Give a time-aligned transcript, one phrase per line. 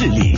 [0.00, 0.34] 势力。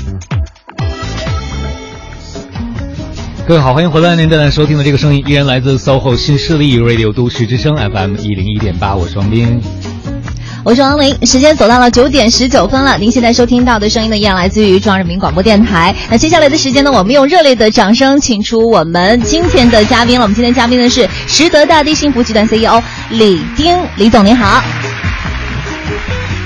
[3.47, 4.17] 各位好，欢迎回来！
[4.17, 9.63] 您正在收听的这个声音依然来自 SOHO 新势力 Radio 都市之声 FM 一零一点八，我是王斌。
[10.65, 12.99] 我是王琳，时间走到了九点十九分了。
[12.99, 15.95] 您现在收听到的声音呢，依然来自于中央人民广播电台。
[16.11, 20.25] 那接下来的时间呢，我们用热烈的掌声，请出我们今天的嘉宾了。
[20.25, 24.61] 我们今天嘉宾呢是实德大地幸福集团 CEO 李丁，李总您好。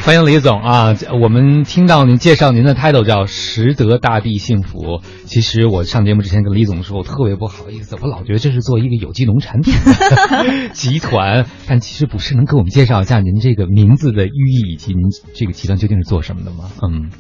[0.07, 0.97] 欢迎李总啊！
[1.21, 5.03] 我们听到您介绍您的 title 叫“拾得大地幸福”。
[5.27, 9.75] 其实我上节目之前跟李总说，我特别不好意思，我老觉得这是做一个有机农产品
[10.73, 12.37] 集团，但其实不是。
[12.37, 15.03] 能给我们介绍一下您这个名字的寓意以及您
[15.35, 16.71] 这个集团究竟是做什么的吗？
[16.89, 17.11] 嗯，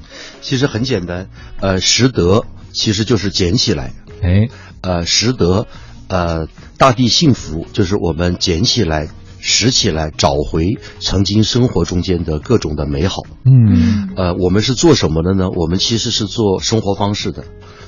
[0.41, 1.27] 其实很简单，
[1.59, 4.47] 呃，实德其实就是捡起来，哎，
[4.83, 5.67] 呃，实德，
[6.07, 6.47] 呃，
[6.79, 9.09] 大地幸福就是我们捡起来。
[9.47, 13.23] 拾起来，找回曾经生活中间的各种的美好。
[13.45, 15.51] 嗯，呃，我们是做什么的呢？
[15.51, 17.45] 我们其实是做生活方式的，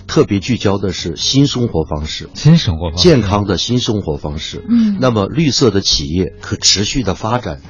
[0.07, 4.65] 特别聚焦的是新生活方式，新生活方式，健康的新生活方式。
[4.69, 7.61] 嗯，那么绿色的企业，可持续的发展。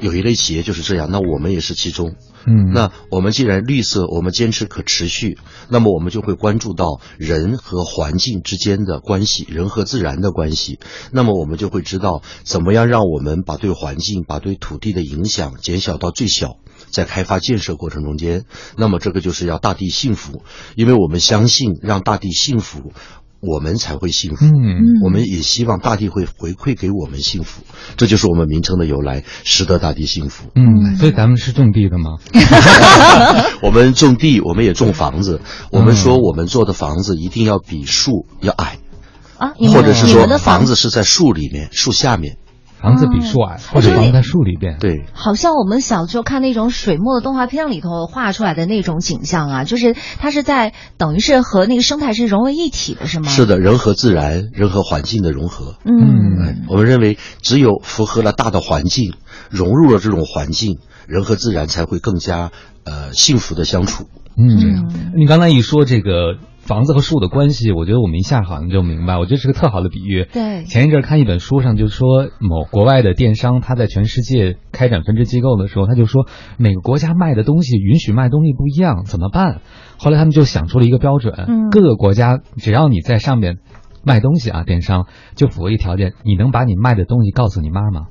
[0.00, 2.14] 有一类企业就是这样，那我们也是其中。
[2.46, 10.78] 嗯，那我们既然绿色，我们坚持可持续，那么我们就会关注到人和环境之间的关系，人和自然的关系。
[11.12, 16.56] 那么我们就会知道，怎么样让我们把对环境、把对土地的影响减小到最小，
[16.90, 18.44] 在开发建设过程中间。
[18.76, 20.42] 那么这个就是要大地幸福，
[20.76, 22.92] 因为我们相信，让大地幸福。
[23.40, 27.62] 我们才会幸福，嗯，我们也希望大地会回馈给我们幸福，
[27.96, 30.50] 这就是我们名称的由来，使得大地幸福。
[30.54, 32.18] 嗯，所以咱们是种地的吗？
[33.62, 35.40] 我们种地，我们也种房子。
[35.70, 38.78] 我们说我们做的房子一定要比树要矮，
[39.36, 42.38] 啊，或者是说房子是在树里面，树下面。
[42.80, 44.78] 房子比树矮，或者房子在树里边。
[44.78, 53.28] 对，好像我们小时候看那种水墨的动画片里头画出来的那种景象啊，就是它是在等于是和那个生态是融为一体的，是吗？
[53.28, 55.74] 是的，人和自然、人和环境的融合。
[55.84, 59.14] 嗯，我们认为只有符合了大的环境，
[59.50, 62.50] 融入了这种环境，人和自然才会更加
[62.84, 64.04] 呃幸福的相处。
[64.36, 66.36] 嗯，你刚才一说这个。
[66.68, 69.16] 房子和树的关系，我觉得我们一下好像就明白。
[69.16, 70.28] 我觉得是个特好的比喻。
[70.30, 76.26] 对，前一阵看一本书上就说，某国外的电商他在全世界开展分支机构的时候，他就说
[76.58, 79.62] 每个国家卖的东西允许卖东西不一样，怎么办？
[79.96, 83.56] 后来他们就想出了一个标准，各个国家只要你在上面
[84.04, 85.06] 卖东西啊，电商
[85.36, 88.08] 就符合一条件，你能把你卖的东西告诉你妈妈。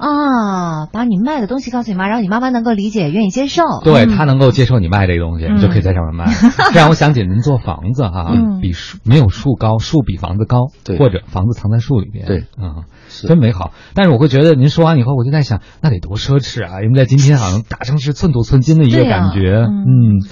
[0.00, 3.62] 啊，把你卖的东西告诉你妈，然后你妈妈能够理解、愿意接受。
[3.84, 6.32] 对她能够接受你卖这个东西，你就可以在上面卖。
[6.72, 10.68] 这让我想起您做房子哈，比树没有树高，树比房子高，
[10.98, 13.72] 或者房子藏在树里面，对，嗯，真美好。
[13.94, 16.82] 但是我会觉得您说完以后，我就在想，那得多奢侈啊！
[16.82, 19.66] 因为在今天好像大城市寸土寸金的一个感觉。
[19.66, 20.24] 嗯，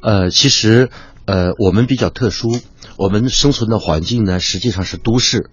[0.00, 0.90] 呃，其实
[1.26, 2.48] 呃，我们比较特殊，
[2.98, 5.50] 我们生存的环境呢，实际上是都市。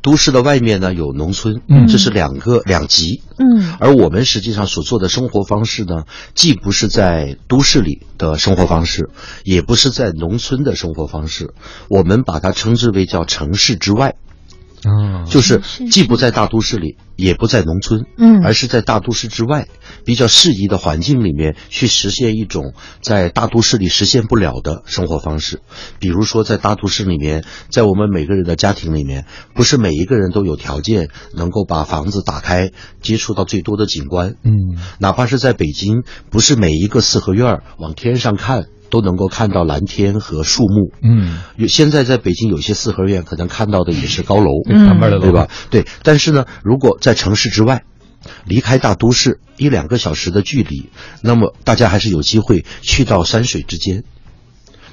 [0.00, 9.10] 都市的外面呢有农村，嗯，这是两个两极，嗯，而我们实际上所做的生活方式呢，既不是在都市里的生活方式，
[9.42, 11.52] 也不是在农村的生活方式，
[11.88, 14.14] 我们把它称之为叫城市之外。
[14.84, 19.66] 啊，就是既不在大都市里，也不在农村，嗯，而是在大都市之外，
[20.04, 25.60] 比较适宜的环境里面去实现一种在大都市里实现不了的生活方式。
[25.98, 34.52] 比如说，在大都市里面，在我们每个人的家庭里面，不是每一个人都有条件能够把房子打开，接触到最多的景观，嗯，
[34.98, 38.64] 哪怕是在北京，不是每一个四合院往天上看。
[38.94, 45.48] 都能够看到蓝天和树木，嗯，有现在在北京有些四合院可能看到的也是高楼，旁边的对吧？
[45.68, 47.82] 对，但是呢，如果在城市之外，
[48.44, 50.90] 离开大都市一两个小时的距离，
[51.22, 54.04] 那么大家还是有机会去到山水之间。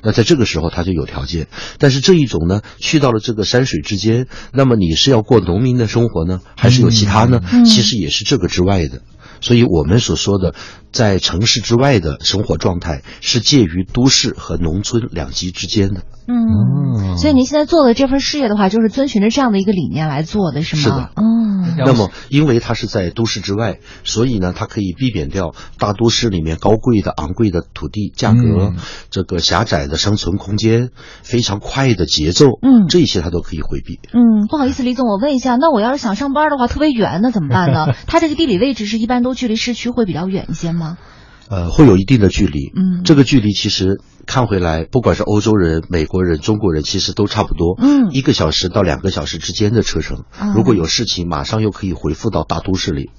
[0.01, 1.45] 那在这个时候他就有条件，
[1.77, 7.39] 但是这一种呢，去到了这个山水之间，那么你是要过农民的生活呢，还是有其他呢？
[7.67, 9.03] 其实也是这个之外的。
[9.41, 10.55] 所以我们所说的
[10.91, 16.03] 在城市之外的生活状态，是介于都市和农村两极之间的。
[16.27, 20.81] 嗯，所以您现在做的这份事业的话，就是遵循着这样的一个理念来做的，是吗？
[20.81, 21.11] 是的。
[21.17, 21.41] 嗯。
[21.77, 28.73] 那么，因为它是在都市之外，所以呢，它可以避免掉大都市里面高贵的、昂贵的土地价格，
[29.09, 30.89] 这个狭窄的生存空间，
[31.23, 33.99] 非常快的节奏，嗯，这些它都可以回避。
[34.11, 37.93] 嗯，不好意思，李总，我问一下，那我要是想上班的话，特别远，那怎么办呢？
[38.07, 40.97] 它这个地理位置是一般都距离市区会比较远一些吗？
[41.49, 42.71] 呃，会有一定的距离。
[42.73, 47.75] 嗯这个距离其实看回来，不管是欧洲人、美国人、中国人，其实都差不多。
[47.77, 53.09] 嗯一个小时到两个小时之间的车程，啊如果有事情，马上又可以回复到大都市里。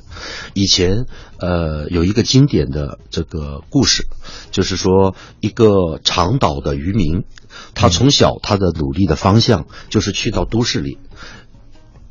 [0.55, 1.05] 以前，
[1.41, 4.07] 呃，有一个经典的这个故事，
[4.51, 7.25] 就是说一个长岛的渔民，
[7.75, 10.97] 他从小他的努力的方向就是去到都市里，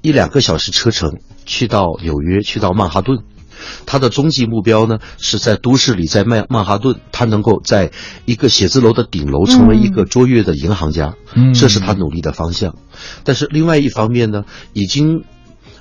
[0.04, 3.24] 一两个小时车程去到纽约，去到曼哈顿。
[3.86, 7.92] 他的终极目标呢，是在都市里，在曼曼哈顿，他能够在
[8.26, 12.76] 一个写字楼的顶楼成为一个卓越的银行家，嗯这是他努力的方向。
[13.24, 14.44] 但是另外一方面呢，
[14.74, 15.24] 已经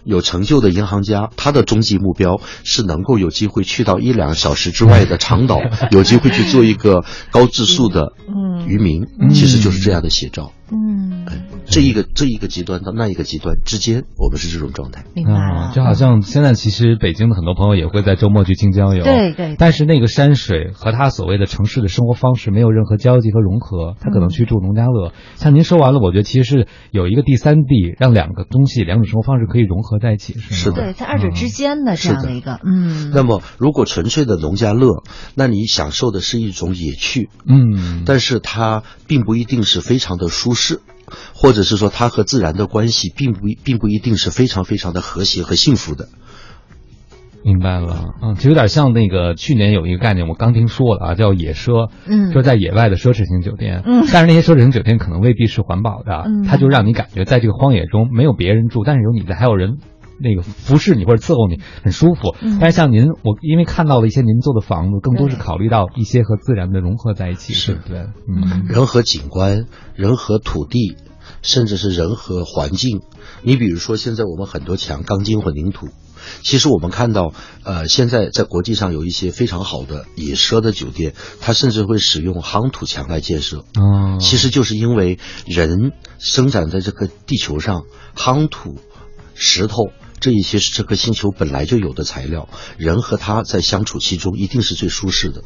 [0.04, 5.60] 有成就的银行家，他的终极目标是能够有机会去到一两个小时之外的长岛，
[5.92, 10.52] 有机会去做一个高质素的嗯渔民，嗯其实就是这样的写照。
[10.72, 11.26] 嗯，
[11.66, 15.04] 这一个这一个极端到那一个极端之间，我们是这种状态。
[15.14, 25.12] 明白就好像现在其实北京的很多朋友也会在周末去京郊游，对对但是那个山水和他所谓的城市的生活方式没有任何交集和融合，他可能去住农家乐。
[25.36, 30.56] 像您说完了，我觉得其实是有一个第三地，让两个东西、两种生活方式可以融合在一起，是吗？
[30.56, 30.82] 是的。
[30.82, 35.02] 对，在二者之间的这样的一个，嗯，那么，如果纯粹的农家乐，
[35.34, 40.59] 那你享受的是一种野趣，嗯，但是它并不一定是非常的舒适，
[41.34, 46.08] 或者是说它和自然的关系并不并不一定是非常非常的和谐和幸福的。
[47.42, 59.78] 明白了，嗯，就有点像那个去年有一个概念，我刚听说了啊，叫野奢，嗯就在野外的奢侈型酒店，嗯但是那些奢侈型酒店可能未必是环保的，嗯它就让你感觉在这个荒野中没有别人住，但是有你在，还有人。
[60.22, 62.58] 那个服侍你或者伺候你很舒服，嗯。
[62.60, 67.74] 但是像您，我因为看到了一些您做的房子，更多是考虑到一些和自然的融合在一起，是。
[67.86, 68.06] 对？
[68.28, 68.66] 嗯。
[68.68, 70.96] 人和景观，人和土地，
[71.42, 73.00] 甚至是人和环境。
[73.42, 75.88] 你比如说，现在我们很多墙钢筋混凝土，
[76.42, 77.32] 其实我们看到，
[77.64, 83.64] 呃，现在在国际上有一些非常好的野奢的酒店，它甚至会使用夯土墙来建设。
[83.78, 87.84] 哦，其实就是因为人生长在这个地球上，
[88.14, 88.76] 夯土、
[89.34, 89.84] 石头
[90.20, 95.42] 这一些是这颗星球本来就有的材料，人和它在相处其中一定是最舒适的。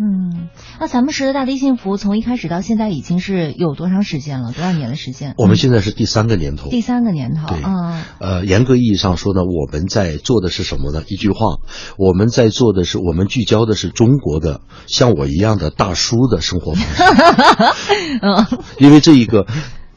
[0.00, 4.52] 嗯，那咱们时的大地幸福从一开始到现在已经是有多长时间了？
[4.52, 5.34] 多少年的时间？
[5.36, 6.70] 我们现在是第三个年头。
[6.70, 11.02] 第三个年头对啊，呃，严格意义上说呢，我们在做的是什么呢？
[11.08, 11.56] 一句话，
[11.96, 17.02] 我们在做的是，我们聚焦的是中国的像我一样的大叔的生活方式。
[18.22, 18.46] 嗯
[18.78, 19.48] 因为这一个，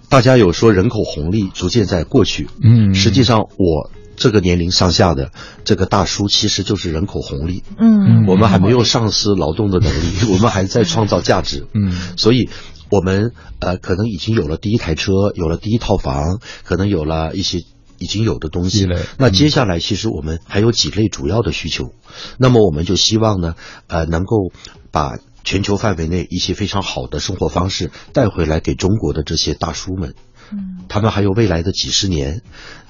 [0.10, 3.92] 大家有说人口红利逐渐在过去，嗯，实际上我
[4.22, 5.32] 这个年龄上下的
[5.66, 7.64] 这个大叔其实就是人口红利。
[7.76, 11.66] 嗯，我们还没有丧失劳动的能力， 我们还在创造价值。
[11.74, 12.48] 嗯所以，
[12.92, 17.64] 我们呃可能已经有了第一台车，有了第一套房，可能有了一些
[17.98, 18.86] 已经有的东西。
[19.18, 21.86] 那嗯接下来，其实我们还有几类主要的需求。
[22.38, 23.56] 那么，我们就希望呢，
[23.88, 24.52] 呃，能够
[24.92, 30.14] 把全球范围内一些非常好的生活方式带回来给中国的这些大叔们。
[30.52, 30.86] 嗯。
[30.90, 32.42] 他们还有未来的几十年，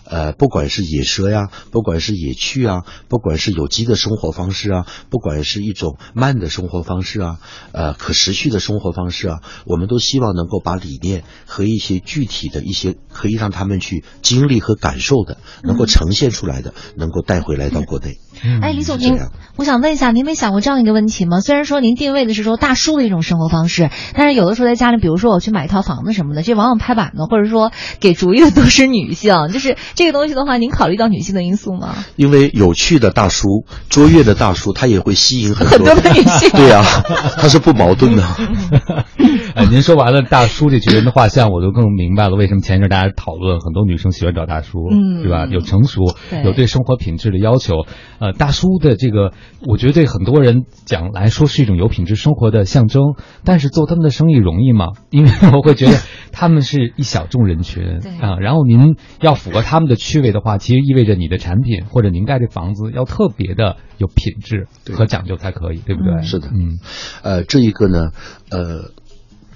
[0.05, 7.37] 呃，不管是野奢呀，不管是野趣啊，不管是有机的生活方式啊，不管是一种慢的生活方式啊，
[7.71, 18.17] 呃，可持续的生活方式啊，我们都希望能够把理念和一些具体的一些可以让他们去经历和感受的，能够呈现出来的，能够带回来到国内。
[18.43, 18.59] 嗯。
[18.61, 19.19] 哎，李总，您
[19.55, 21.39] 我想问一下，您没想过这样一个问题吗？
[21.41, 29.31] 虽然说您定位的是说大叔的一种生活方式，但是有的时候在家里，比如说我去买一套房子什么的，这往往拍板子或者说给主意的都是女性。
[29.53, 31.94] 就是这个东西的话，您考虑到女性的因素吗？
[32.15, 36.81] 因为有趣的大叔、卓越的大叔，他也会吸引很很多的女性 对呀、
[37.38, 38.24] 他是不矛盾的。
[39.53, 45.45] 哎，您说完了大叔这群人的画像，我就更明白了为什么前一阵大家讨论很多女生喜欢找大叔，嗯是吧？
[45.45, 47.85] 有成熟，对有对生活品质的要求。
[48.19, 49.33] 呃，大叔的这个，
[49.68, 53.02] 我觉得对很多人讲来说是一种有品质生活的象征，
[53.44, 54.87] 但是做他们的生意容易吗？
[55.09, 55.97] 因为我会觉得
[56.31, 66.14] 他们是一小众人群啊，然后您要符合他们的趣味的话，其实意味着你的产品或者您盖这房子要特别的有品质和讲究才可以，对不对？
[66.14, 66.80] 嗯是的嗯
[67.24, 68.12] 呃，这一个呢，
[68.50, 68.92] 呃，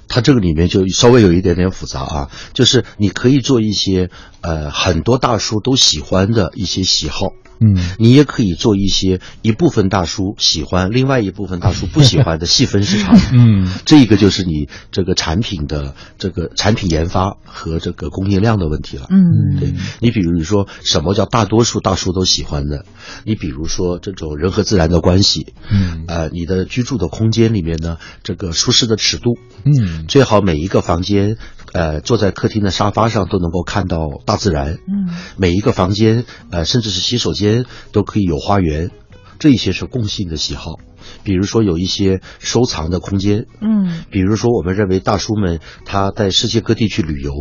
[0.07, 4.09] 它这个里面就稍微有一点点复杂啊，就是你可以做一些
[4.41, 7.29] 呃很多大叔都喜欢的一些喜好。
[7.59, 13.19] 嗯你也可以做一些一部分大叔喜欢，另外一部分大叔不喜欢的细分市场。
[13.33, 19.07] 嗯这一个就是你这个产品的这个产品研发和这个供应量的问题了。
[19.09, 22.85] 嗯对你比如说，什么叫大多数大叔都喜欢的？
[23.23, 31.37] 你比如说这种人和自然的关系，嗯呃，你的居住的空间里面呢，这个舒适的尺度，嗯最好每一个房间，
[31.75, 34.77] 呃，坐在客厅的沙发上都能够看到大自然。
[34.87, 38.91] 嗯每一个房间，呃，甚至是洗手间都可以有花园。
[39.39, 40.79] 这一些是共性的喜好。
[41.23, 47.31] 比如说有一些收藏的空间，嗯比如说我们认为大叔们他在世界各地去旅游，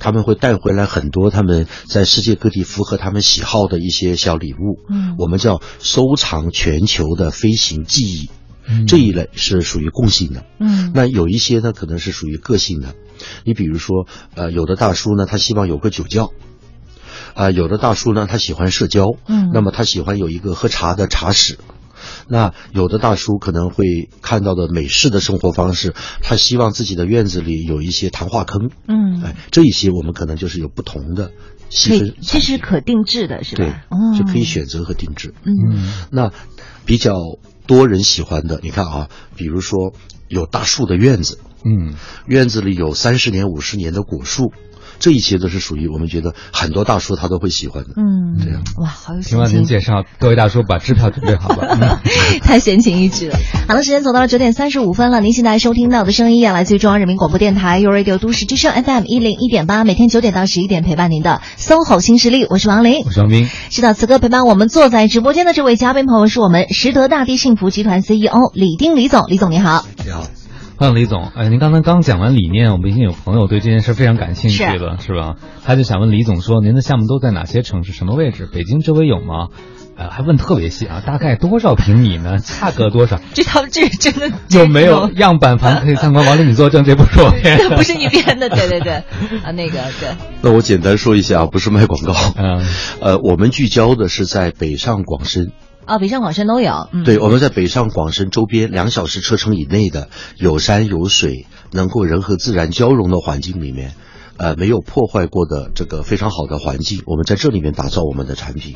[0.00, 8.30] 他们会带回来很多他们在世界各地符合他们喜好的一些小礼物，嗯我们叫收藏全球的飞行记忆。
[8.68, 12.96] 嗯这一类是属于共性的，嗯那有一些呢可能是属于个性的。
[13.44, 16.32] 你比如说，呃，有的大叔呢，他希望有个酒窖，
[17.34, 21.58] 啊、有的大叔呢，他喜欢社交，嗯那么他喜欢有一个喝茶的茶室。
[22.28, 31.32] 那有的大叔可能会看到的美式的生活方式，他希望自己的院子里有一些谈话坑，嗯，哎，这一些我们可能就是有不同的
[31.68, 33.84] 细可分以，这是可定制的，是对吧？
[33.90, 35.34] 哦，是可以选择和定制。
[35.44, 36.32] 嗯嗯那
[36.84, 37.14] 比较
[37.66, 39.92] 多人喜欢的，你看啊，比如说
[40.28, 41.94] 有大树的院子，嗯
[42.26, 44.52] 院子里有三十年、五十年的果树，
[44.98, 47.90] 这一切都是属于我们觉得很多大叔他都会喜欢的。
[47.96, 49.64] 嗯，这样哇，好有听完您。
[49.64, 51.66] 介绍，各位大叔把支票准备好吧。
[51.80, 51.98] 嗯
[52.40, 53.38] 太闲情逸致了。
[53.66, 55.20] 好了，时间走到了九点三十五分了。
[55.20, 63.10] 您现在收听到的声音，来自于中央人民广播电台 u Radio 都市之声 FM 一零一点八，每天九点到十一点陪伴您的 SOHO 新势力，我是王琳我。
[63.10, 69.84] 是王斌，是的，此刻陪伴我们坐在直播间的这位嘉宾朋友是我们实德大地幸福集团 CEO 李丁李总，李总你好。
[70.04, 70.22] 你好，
[70.78, 71.30] 欢迎李总。
[71.34, 75.36] 哎，您刚才刚讲完理念，我们已经有朋友对这件事非常感兴趣了，是吧？
[75.64, 78.46] 他就想问李总说，您的项目都在哪些城市、什么位置？
[78.52, 79.48] 北京周围有吗？
[79.96, 82.36] 呃，还问特别细啊，大概多少平米呢？
[82.36, 83.18] 价格多少？
[83.32, 86.26] 这套这真的有没有 样板房可以参观？
[86.26, 88.92] 王林，你作证，这 不是我编的，不是你编的，对对对，
[89.42, 90.10] 啊，那个对，
[90.42, 92.12] 那我简单说一下，不是卖广告。
[92.36, 92.62] 嗯
[93.00, 95.52] 呃，我们聚焦的是在北上广深，
[95.86, 103.94] 哦，北上广深都有，嗯，对，我们在北上广深周边两小时车程以内的有山有水，能够人和自然交融的环境里面，
[104.36, 108.74] 呃，没有破坏过的这个非常好的环境，我们在这里面打造我们的产品。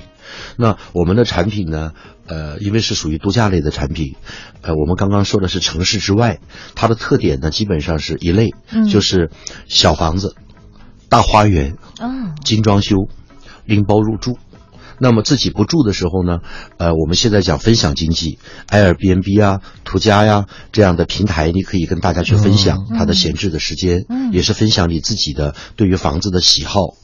[0.57, 1.93] 那我们的产品呢，
[2.29, 4.15] 呃，因为是属于度假类的产品，
[4.63, 6.39] 呃，我们刚刚说的是城市之外，
[6.77, 9.31] 它的特点呢，基本上是一类，嗯就是
[9.67, 10.37] 小房子、
[11.09, 13.09] 大花园、哦，精装修、
[13.65, 14.39] 拎包入住。
[15.01, 16.41] 那么自己不住的时候呢，
[16.77, 18.39] 呃，我们现在讲分享经济
[18.69, 26.95] ，Airbnb 啊、途家呀、这样的平台，你可以跟大家去分享嗯它的闲置的时间，嗯也是分享你自己的对于房子的喜好，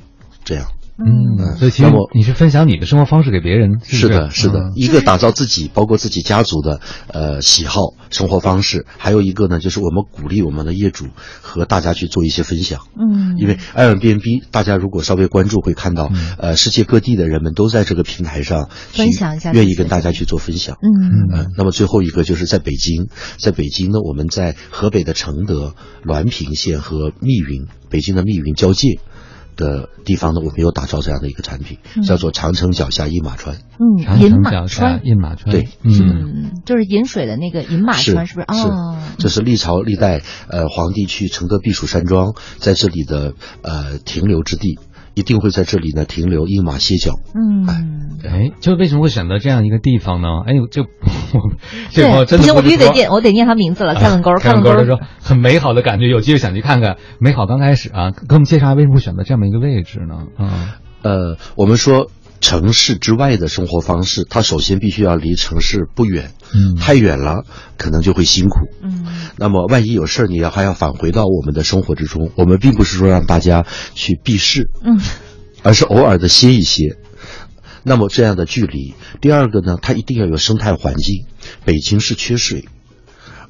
[0.45, 0.67] 这样。
[0.99, 11.07] 嗯，所以其实那么你是分享你的生活方式给别人，是不的，是的，嗯一个打造自己，包括自己家族的呃喜好、生活方式，还有一个呢，就是我们鼓励我们的业主
[11.43, 12.81] 和大家去做一些分享。
[12.99, 20.77] 嗯，因为 Airbnb，大家如果稍微关注会看到，嗯呃，世界各地的人们都在这个平台上分享一下愿意跟大家去做分享。
[20.81, 25.75] 嗯呃，那么最后一个就是在北京，在北京呢，我们在河北的承德、
[26.05, 28.99] 滦平县和密云，北京的密云交界
[29.57, 32.03] 的地方呢，我们有打造这样的一个产品，嗯。
[32.03, 33.57] 叫做长城脚下一马川。
[33.79, 38.47] 嗯，长饮马城脚下川，饮马川，对嗯，嗯，就是饮水的那个饮马川，是不是？
[38.59, 38.69] 是，
[39.19, 44.79] 这是历朝历代呃皇帝去承德避暑山庄，在这里的呃停留之地，
[45.17, 47.15] 一定会在这里呢停留一马歇脚。
[47.35, 47.67] 嗯，
[48.23, 50.29] 哎，就为什么会选择这样一个地方呢？
[50.47, 50.87] 哎呦，这我
[51.91, 56.99] 这对，朋友真不行，我必须得念，我得念他名字了，开门沟，开门沟文沟的时候很美好的感觉，有机会想去看看。
[57.19, 60.27] 美好刚开始啊，给我们介绍一下为什么会选择这么一个位置呢？
[60.37, 67.45] 啊，呃，我们说城市之外的生活方式，它首先必须要离城市不远，嗯太远了
[67.77, 68.59] 可能就会辛苦。
[68.83, 72.31] 嗯那么万一有事儿，你要还要返回到我们的生活之中。
[72.37, 74.99] 我们并不是说让大家去避世，嗯
[75.63, 76.97] 而是偶尔的歇一歇。
[77.83, 81.27] 那么这样的距离，第二个呢，它一定要有生态环境。
[81.65, 82.69] 北京是缺水，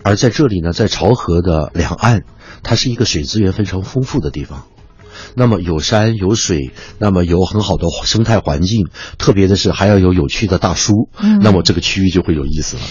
[0.02, 2.24] 而在这里呢，在潮河的两岸，
[2.62, 4.66] 它是一个水资源非常丰富的地方。
[5.36, 8.86] 那么有山有水，那么有很好的生态环境，
[9.18, 12.82] 特别的是还要有有趣的大叔，嗯那么这个区域就会有意思了。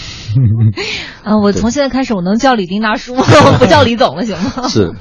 [1.24, 3.24] 啊， 我从现在开始我能叫李丁大叔吗？
[3.60, 4.68] 不叫李总了，行吗？
[4.70, 4.94] 是，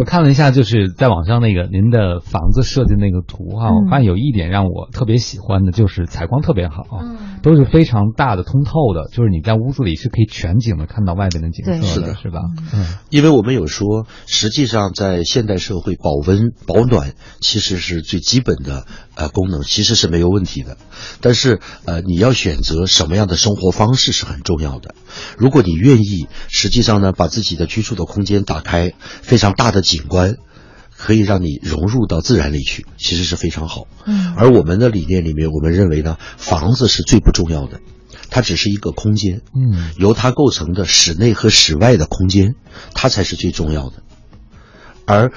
[0.00, 3.74] 我看了一下，就是在网上那个您的房子设计那个图哈、嗯。
[3.84, 7.18] 我发现有一点让我特别喜欢的，就是采光特别好，嗯。
[7.42, 12.14] 都是非常大的通透的，就是你在屋子里是可以全景的看到外边的景色的，是的。
[12.14, 12.40] 是吧？
[12.72, 12.86] 嗯。
[13.10, 18.86] 因为我们有说，实际上在现代社会，保温保暖其实是最基本的
[19.20, 20.76] 呃功能，其实是没有问题的。
[21.20, 24.94] 但是呃，你要选择什么样的生活方式是很重要的。
[25.36, 30.36] 如果你愿意，实际上呢，把自己的居住的空间打开，非常大的景观。
[31.02, 33.86] 可以让你融入到自然里去，其实是非常好。
[34.04, 37.80] 嗯而我们的理念里面，我们认为呢，房子是最不重要的，
[38.28, 39.40] 它只是一个空间。
[39.54, 42.54] 嗯由它构成的室内和室外的空间，
[42.92, 44.02] 它才是最重要的。
[45.06, 45.32] 而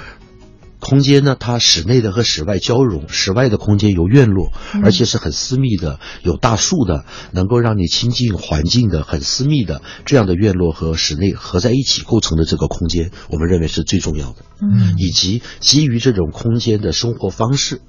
[0.84, 4.52] 空间呢，它室内的和室外交融，室外的空间有院落，
[4.84, 14.36] 而且是很私密的，有大树的，能够让你亲近环境的，很私密的这样的院落和室内合在一起构成的这个空间，我们认为是最重要的。
[14.62, 17.82] 嗯以及基于这种空间的生活方式。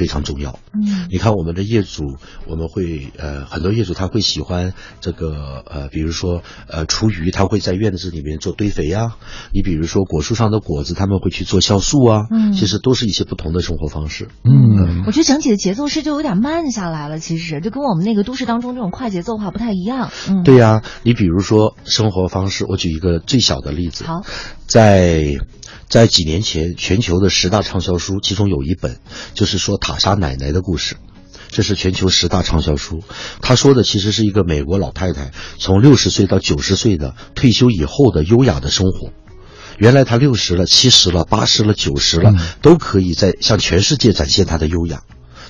[0.00, 0.58] 非常重要。
[0.72, 2.16] 嗯你看我们的业主，
[2.46, 9.16] 我们会呃很多业主他会喜欢这个呃，比如说呃厨余，他会在院子里面做堆肥呀、
[9.52, 12.22] 你比如说果树上的果子，他们会去做酵素啊。
[12.30, 14.28] 嗯其实都是一些不同的生活方式。
[14.44, 20.10] 嗯我觉得整体的节奏是就有点慢下来了，其实就跟我们那个都市当中这种快节奏化不太一样。
[20.28, 24.04] 嗯，对呀、你比如说生活方式，我举一个最小的例子。
[24.04, 24.22] 好，
[24.66, 25.38] 在
[25.90, 29.00] 在几年前，全球的十大畅销书，其中有一本
[29.34, 30.96] 就是说塔莎奶奶的故事。
[31.48, 33.02] 这是全球十大畅销书，
[33.42, 39.10] 他说的其实是一个美国老太太从六十岁到九十岁的退休以后的优雅的生活。
[39.78, 45.02] 原来她六十了、七十了、八十了、九十了，都可以在向全世界展现她的优雅。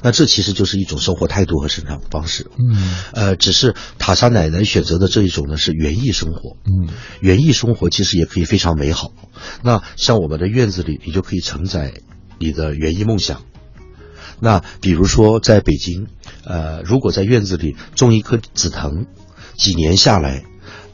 [0.03, 2.51] 那这其实就是一种生活态度和生长方式。
[2.59, 6.57] 嗯呃，只是塔莎奶奶选择的这一种呢是园艺生活。
[6.65, 6.89] 嗯
[7.21, 9.13] 园艺生活其实也可以非常美好。
[9.63, 11.95] 那像我们的院子里，你就可以承载
[12.39, 13.43] 你的园艺梦想。
[14.41, 16.07] 那比如说在北京，
[16.45, 19.07] 呃，如果在院子里种一棵紫藤，
[19.57, 20.45] 几年下来。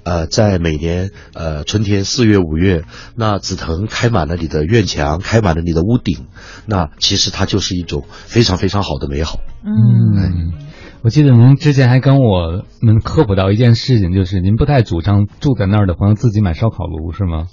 [0.07, 2.85] 呃，在每年呃春天四月五月，
[3.17, 6.29] 那紫藤开满了你的院墙，开满了你的屋顶，
[6.65, 9.41] 那其实它就是一种非常非常好的美好。
[9.65, 10.53] 嗯嗯，
[11.03, 17.49] 我记得您之前还跟我们科普到一件事情，就是您不太主张住在那儿的朋友自己买烧烤炉，是吗？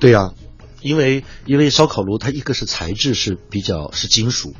[0.00, 0.32] 对呀、
[0.80, 4.54] 因为因为烧烤炉它一个是材质是比较是金属，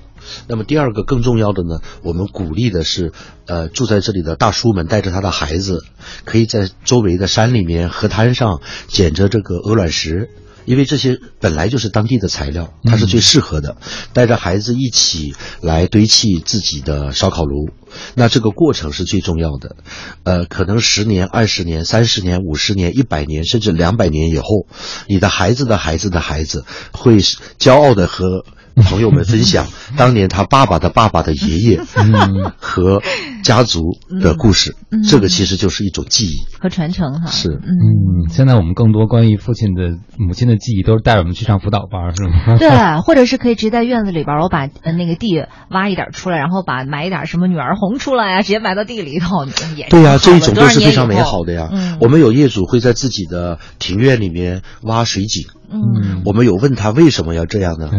[0.49, 3.13] 那么第二个更重要的呢，我们鼓励的是，
[3.47, 5.85] 呃，住在这里的大叔们带着他的孩子，
[6.25, 10.31] 可以在周围的山里面、河滩上捡着这个鹅卵石。
[10.65, 13.77] 因为这些本来就是当地的材料，它是最适合的。
[14.13, 17.71] 带着孩子一起来堆砌自己的烧烤炉，
[18.15, 19.75] 那这个过程是最重要的。
[20.23, 24.69] 呃，可能十年、二十年、三十年、五十年、一百年，甚至两百年以后，
[25.09, 32.53] 你的孩子的孩子的孩子会骄傲的和朋友们分享当年他爸爸的爸爸的爷爷嗯。
[32.59, 33.03] 和
[33.43, 33.81] 家族
[34.21, 34.75] 的故事。
[34.91, 36.43] 嗯这个其实就是一种记忆。
[36.61, 37.31] 和传承哈。
[37.31, 37.65] 是嗯。
[37.65, 42.57] 嗯，现在我们更多关于父亲的、母亲的记忆，都是带着我们去上辅导班，是吗？
[42.61, 42.69] 对，
[43.03, 49.45] 或者是可以直接在院子里边，我把呃那个地挖一点出来，然后把埋一点什么女儿红出来呀、直接埋到地里头，
[49.77, 51.69] 也对呀、呀、这一种都是非常美好的呀。
[51.73, 57.89] 嗯，我们有业主会在自己的庭院里面挖水井，嗯我们有问他为什么要这样呢？
[57.93, 57.97] 哎，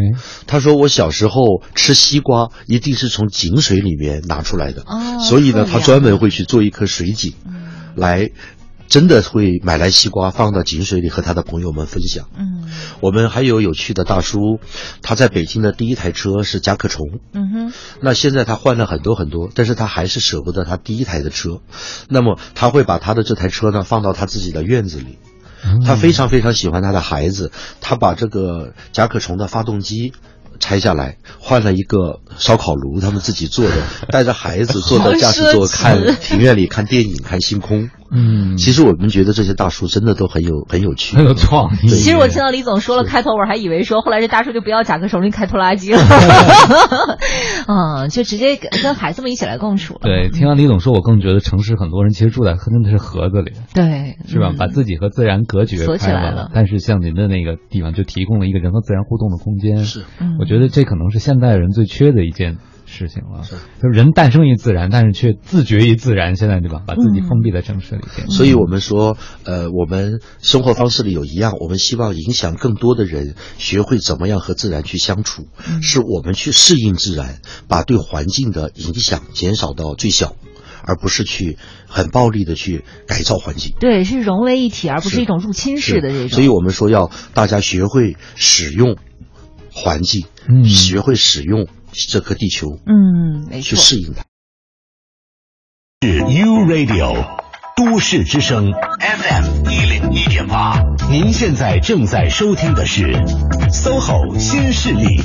[0.48, 1.42] 他说我小时候
[1.76, 7.64] 吃西瓜一定是从井水里面拿出来的，哦所以呢，这样他专门会去做一颗水井，嗯。
[7.96, 8.30] 来
[8.88, 12.28] 真的会买来西瓜放到井水里和他的朋友们分享。
[12.38, 12.70] 嗯。
[13.02, 14.60] 我们还有有趣的大叔，
[15.02, 17.74] 他在北京的第一台车是甲壳虫，嗯哼。
[18.02, 21.62] 那现在他换了很多很多，但是他还是舍不得他第一台的车，
[22.10, 25.18] 那么他会把他的这台车呢放到他自己的院子里，
[25.86, 30.14] 他非常非常喜欢他的孩子，他把这个甲壳虫的发动机。
[30.60, 33.76] 拆下来，换了一个烧烤炉，他们自己做的，
[34.10, 37.90] 带着孩子坐在驾驶座看庭院里看电影、看星空。
[38.14, 41.88] 嗯，其实我们觉得这些大叔真的都很有很有趣，很有创意。
[41.88, 46.00] 其实我听到李总说了开头，我还以为说后来这大叔就不要甲壳虫，就开拖拉机了，
[47.68, 50.00] 嗯，就直接跟跟孩子们一起来共处了。
[50.04, 54.50] 对，听完李总说，我更觉得城市很多人其实住在真的是盒子里，对，是吧？
[54.52, 56.52] 嗯把自己和自然隔绝锁起开来了。
[56.54, 59.84] 但是像您的那个地方，就提供了一个人和自然互动的空间。
[59.84, 60.04] 是。
[60.20, 60.38] 嗯。
[60.40, 62.58] 我觉得这可能是现代人最缺的一件
[62.94, 63.42] 事情了。
[63.82, 66.36] 就是人诞生于自然，但是却自绝于自然。
[66.36, 66.84] 现在对吧？
[66.86, 68.30] 把自己封闭在城市里边。
[68.30, 75.48] 所以我们说，呃，我们生活方式里有一样，我们希望影响更多的人学会怎么样和自然去相处，
[75.82, 80.36] 是我们去适应自然，把对环境的影响减少到最小，
[80.84, 83.74] 而不是去很暴力的去改造环境。
[83.80, 86.30] 对，是融为一体，而不是是一种入侵式的这种。
[86.30, 88.98] 所以我们说要大家学会使用
[89.72, 91.68] 环境，嗯学会使用
[92.10, 93.70] 这颗地球，嗯，没错。
[93.70, 94.24] 去适应它。
[96.02, 97.40] 是 U Radio
[97.78, 103.14] 都市之声 FM 一零一点八，您现在正在收听的是
[103.72, 105.22] SOHO 新势力。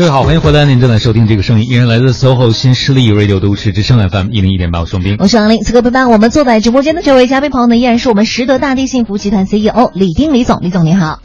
[0.00, 5.18] 各位好，欢迎回来，您正在收听这个声音，依然来自 SOHO 新势力 Radio 都市之声 FM 一零一点八，我是双冰。
[5.18, 11.20] 我是王林，此刻陪伴我们坐在直播间的这位嘉宾朋友呢，依然是我们实德大地幸福集团 CEO 李丁李总，李总您好。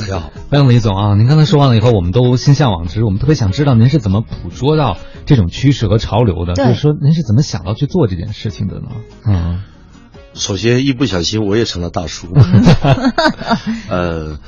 [0.00, 0.32] 大家好。
[0.50, 1.14] 欢迎李总啊！
[1.14, 8.88] 您刚才说完了以后，我们都心向往之，我们特别想知道您是怎么捕捉到这种趋势和潮流的，就是说您是怎么想到去做这件事情的呢？
[9.24, 9.62] 嗯
[10.34, 12.26] 首先一不小心我也成了大叔。
[13.88, 14.40] 呃，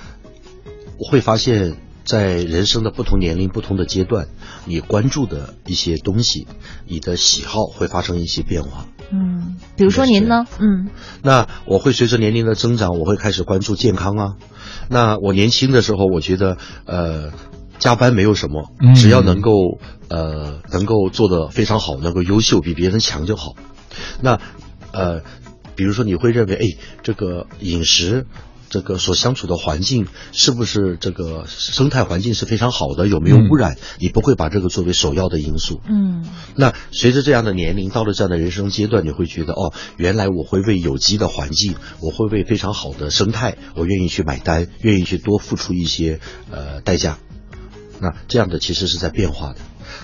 [0.98, 1.76] 我会发现，
[2.08, 4.28] 在人生的不同年龄、不同的阶段，
[4.64, 6.46] 你关注的一些东西，
[6.86, 8.86] 你的喜好会发生一些变化。
[9.10, 10.46] 嗯，比如说您呢？
[10.58, 10.88] 嗯，
[11.22, 14.36] 那我会随着年龄的增长，我会开始关注健康啊。
[14.88, 17.30] 那我年轻的时候，我觉得呃，
[17.78, 19.50] 加班没有什么，只要能够
[20.08, 23.54] 呃能够做得非常好，能够优秀，比别人强就好。
[24.22, 24.40] 那
[24.92, 25.20] 呃，
[25.76, 28.24] 比如说你会认为，哎，这个饮食。
[28.70, 33.06] 这个所相处的环境是不是这个生态环境是非常好的？
[33.08, 33.76] 有没有污染？
[33.98, 35.80] 你不会把这个作为首要的因素。
[35.88, 36.26] 嗯。
[36.54, 47.18] 那随着这样的年龄，到了这样的人生阶段，你会觉得哦，原来我会为有机的环境，我会为非常好的生态，我愿意去买单，愿意去多付出一些呃代价。
[48.00, 49.56] 那这样的其实是在变化的。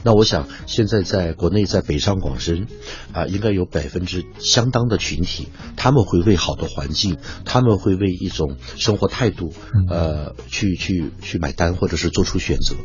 [0.04, 2.66] 那我想，现在在国内，在北上广深，
[3.12, 9.52] 啊，应该有百分之相当的群体，他们会为好的环境，他们会为一种生活态度，
[9.88, 12.76] 呃，去去去买单，或者是做出选择。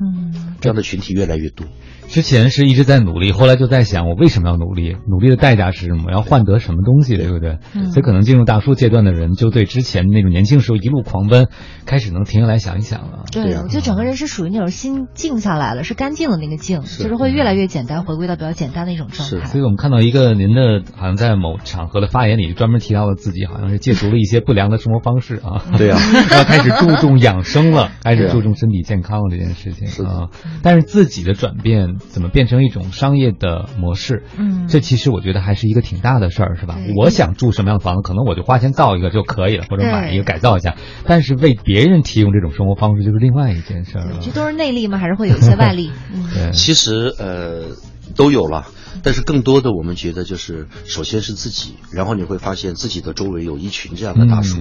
[0.00, 1.66] 嗯，这样的群体越来越多。
[2.08, 4.96] 之前是一直在努力，后来就在想，我为什么要努力？
[5.06, 6.10] 努力的代价是什么？
[6.10, 7.58] 要换得什么东西，对不对？
[7.92, 11.48] 所以可能进入大叔阶段的人，就对之前那种年轻时候一路狂奔，
[11.84, 13.24] 开始能停下来想一想了。
[13.30, 19.46] 对，我觉得整个人是属于那种心静下来了，是干净的那个静，就是会越来越简单，回归到比较简单的一种状态。
[19.46, 25.62] 所以我们看到一个您的，好像在某场合的发言里，专门提到了自己好像是戒除了一些不良的生活方式啊。
[25.76, 26.00] 对啊，
[26.32, 30.30] 要开始注重养生了，开始注重身体健康了这件事情啊。
[30.62, 32.90] 但是自己的转变怎么变成一种？
[32.92, 36.76] 商业的模式，嗯，这其实我觉得还是一个挺大的事儿，是吧？
[36.96, 40.76] 我想住什么样的房子，可能我就花钱造一个就可以了，或者买一个改造一下。
[41.04, 44.18] 但是为别人提供这种生活方式，就是另外一件事儿了。
[44.20, 44.98] 这都是内力吗？
[44.98, 45.90] 还是会有一些外力？
[46.34, 47.76] 对，其实呃
[48.16, 48.66] 都有了。
[49.02, 54.58] 但是更多的，我们觉得就是，首先是自己，然后你会发现自己的周围有一群这样的大叔。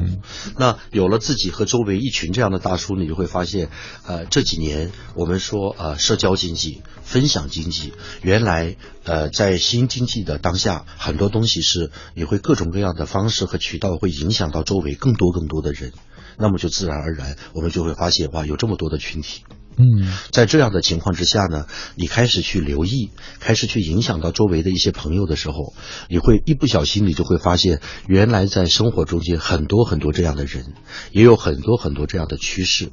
[0.57, 3.69] 那有了自己和周围一群这样的大叔，你就会发现，
[4.05, 15.93] 呃，这几年我们说呃社交经济、分享经济，原来呃在新经济的当下，很多东西是你会各种各样的方式和渠道会影响到周围更多更多的人，
[16.37, 19.43] 那么就自然而然我们就会发现哇，有这么多的群体。
[19.77, 25.73] 嗯，在这样的情况之下呢，你开始去留意，开始去影响到周围的一些朋友的时候，
[26.09, 30.73] 你会一不小心，你就会发现，原来在生活中间很多很多这样的人，
[31.11, 32.91] 也有很多很多这样的趋势。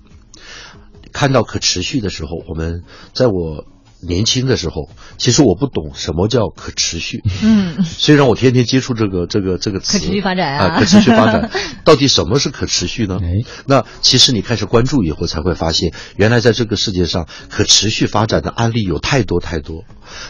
[1.12, 3.64] 看到可持续的时候，我们在我。
[4.06, 4.88] 年轻的时候，
[5.18, 7.22] 其实我不懂什么叫可持续。
[7.42, 11.50] 嗯，虽然我天天接触这个这个这个词，可持续发展啊，可持续发展，
[11.84, 13.18] 到底什么是可持续呢？
[13.22, 13.28] 哎，
[13.66, 19.84] 那其实你开始关注以后，才会发现，原来在这个世界上，可持续发展的案例有太多太多。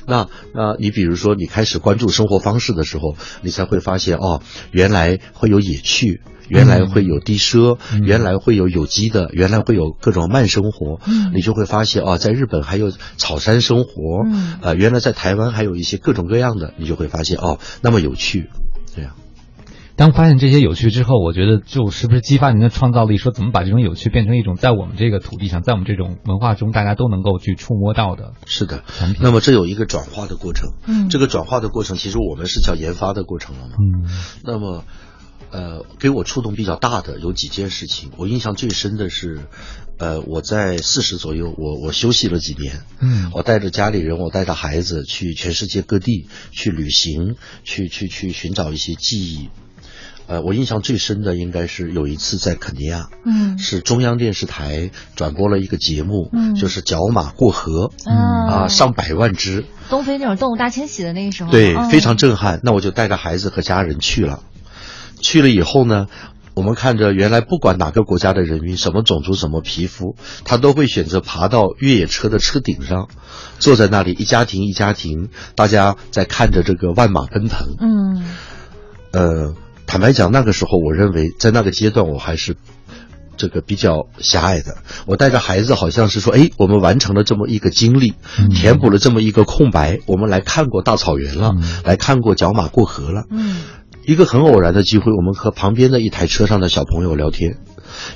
[0.06, 6.20] 那那你比如说，你开始关注生活方式的时候，你才会发现，哦，原来会有野趣。
[6.48, 11.00] 原来会有低奢，原来会有有机的，原来会有各种慢生活，
[11.34, 14.26] 你就会发现啊，在日本还有草山生活，
[14.60, 18.50] 呃，原来在台湾还有一些各种各样的，你就会发现哦，那么有趣，
[18.94, 19.12] 这样。
[19.96, 28.32] 当发现这些有趣之后，我觉得就是不是激发您的创造力，说怎么把这种有趣变成一种在我们这个土地上，在我们这种文化中大家都能够去触摸到的。
[28.44, 28.82] 是的。
[29.20, 34.10] 那么这有一个转化的过程，嗯，这个转化的过程其实我们是叫研发的过程了嘛，嗯，
[34.42, 34.82] 那么。
[35.54, 39.46] 呃，给我触动比较大的有几件事情，我印象最深的是，
[39.98, 49.48] 呃，我在四十左右，我我休息了几年，嗯，我带着家里人，我带着孩子去全世界各地去旅行，去去去寻找一些记忆，
[50.26, 58.34] 呃，我印象最深的应该是有一次在肯尼亚，嗯，是中央电视台转播了一个节目，嗯，就是角马过河，嗯。
[58.44, 64.42] 啊，上百万只，东非那种动物大迁徙的那个时候，对，非常震撼，那我就带着孩子和家人去了。
[65.24, 66.06] 去了以后呢，
[66.52, 73.08] 我们看着原来不管哪个国家的人民，什么种族、什么皮肤，他都会选择爬到越野车的车顶上，
[73.58, 77.74] 坐在那里，一家庭一家庭，大家在看着这个万马奔腾。
[77.80, 78.22] 嗯，
[79.12, 79.54] 呃，
[79.86, 82.54] 坦白讲，那个时候我认为在那个阶段我还是
[83.38, 84.76] 这个比较狭隘的。
[85.06, 88.12] 我带着孩子，好像是说，哎，我们完成了这么一个经历，
[88.54, 93.24] 填补了这么一个空白，我们来看过大草原了，来看过角马过河了。
[93.30, 93.62] 嗯。
[94.06, 97.58] 一个很偶然的机会，我们和旁边的一台车上的小朋友聊天。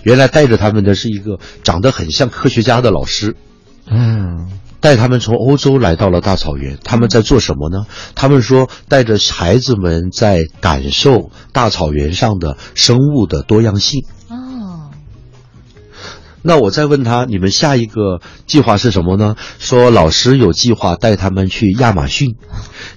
[0.02, 3.36] 原来带着他们的是一个长得很像科学家的老师，
[3.88, 6.78] 嗯，带他们从欧洲来到了大草原。
[6.82, 7.86] 他们在做什么呢？
[8.14, 14.04] 他们说带着孩子们在感受大草原上的生物的多样性。
[16.48, 19.36] 哦，那我再问他，你们下一个计划是什么呢？
[19.58, 22.36] 说老师有计划带他们去亚马逊，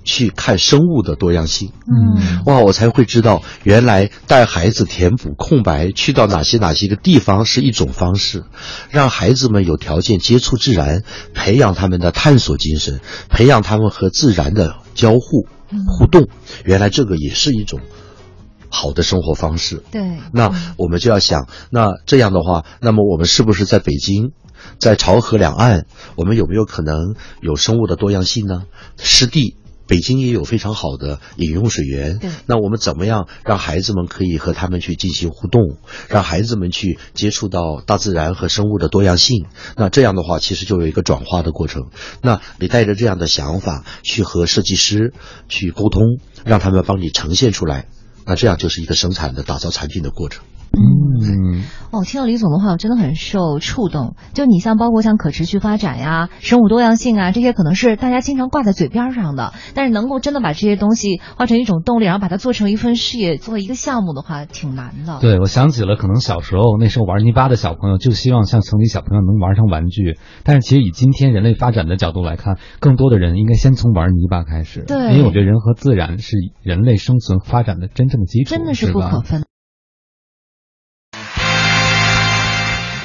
[0.05, 1.73] 去看生物的多样性。
[1.85, 8.45] 嗯哇，我才会知道，原来带孩子填补空白，去到哪些哪些个地方是一种方式，
[8.89, 15.45] 让孩子们有条件接触自然，培养他们的探索精神，培养他们和自然的交互
[15.87, 16.27] 互动。
[16.63, 17.81] 原来这个也是一种
[18.71, 19.83] 好的生活方式。
[19.91, 20.01] 对，
[20.33, 24.31] 那我们就要想，那这样的话，那么我们是不是在北京，
[24.79, 28.63] 在潮河两岸，我们有没有可能有生物的多样性呢？
[28.97, 29.57] 湿地。
[29.87, 39.47] 北京也有非常好的饮用水源对，那我们怎么样让孩子们可以和他们去进行互动，让孩子们去接触到大自然和生物的多样性？
[39.75, 41.87] 那这样的话，其实就有一个转化的过程。
[42.21, 45.13] 那你带着这样的想法去和设计师
[45.49, 46.03] 去沟通，
[46.45, 47.87] 让他们帮你呈现出来，
[48.25, 50.43] 那这样就是一个生产的打造产品的过程。
[50.73, 54.15] 嗯，哦，听到李总的话，我真的很受触动。
[54.33, 65.19] 就你像包括像可持续发展呀、生物多样性啊，这些可能是大家经常挂在嘴边上的，但是能够真的把这些东西化成一种动力，然后把它做成一份事业，做一个项目的话，挺难的。
[65.19, 70.17] 对，我想起了可能小时候那时候玩泥巴的小朋友，就希望像城里小朋友能玩上玩具。
[70.43, 74.85] 但是其实以今天人类发展的角度来看，更多的人应该先从玩泥巴开始。
[74.87, 79.43] 对因为我觉得人和自然是人类生存发展的真正基础，真的是不可分。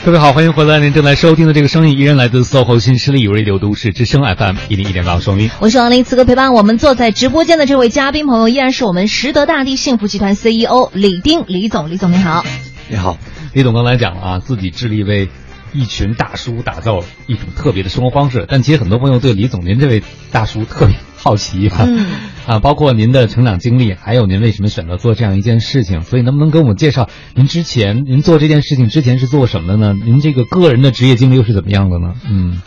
[0.07, 0.79] 各位好，欢迎回来！
[0.79, 5.51] 您正在收听的这个声音依然来自 SOHO 新势力 Radio 都市之声 FM 一零一点八双音。
[5.59, 12.45] 我是王林，此刻陪伴我们坐在直播间的这位嘉宾朋友，依然是我们实德大地幸福集团 CEO 李丁李总，李总您好。
[12.89, 13.19] 你好，
[13.53, 15.29] 李总刚才讲了啊，自己致力为
[15.73, 22.07] 一群大叔打造一种特别的生活方式，但其实很多朋友对李总您这位大叔特别好奇啊，嗯
[22.47, 29.95] 啊，包括您的成长经历，还有您为什么选择做这样一件事情，所以能不能跟我们介绍您之前您做这件事情之前是做什么的呢？
[29.95, 32.15] 您这个个人的职业经历又是怎么样的呢？
[32.25, 32.63] 嗯，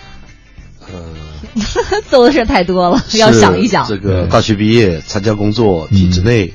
[0.92, 1.16] 呃
[2.10, 3.88] 做的事太多了，要想一想。
[3.88, 6.54] 这个大学毕业参加工作，体制内，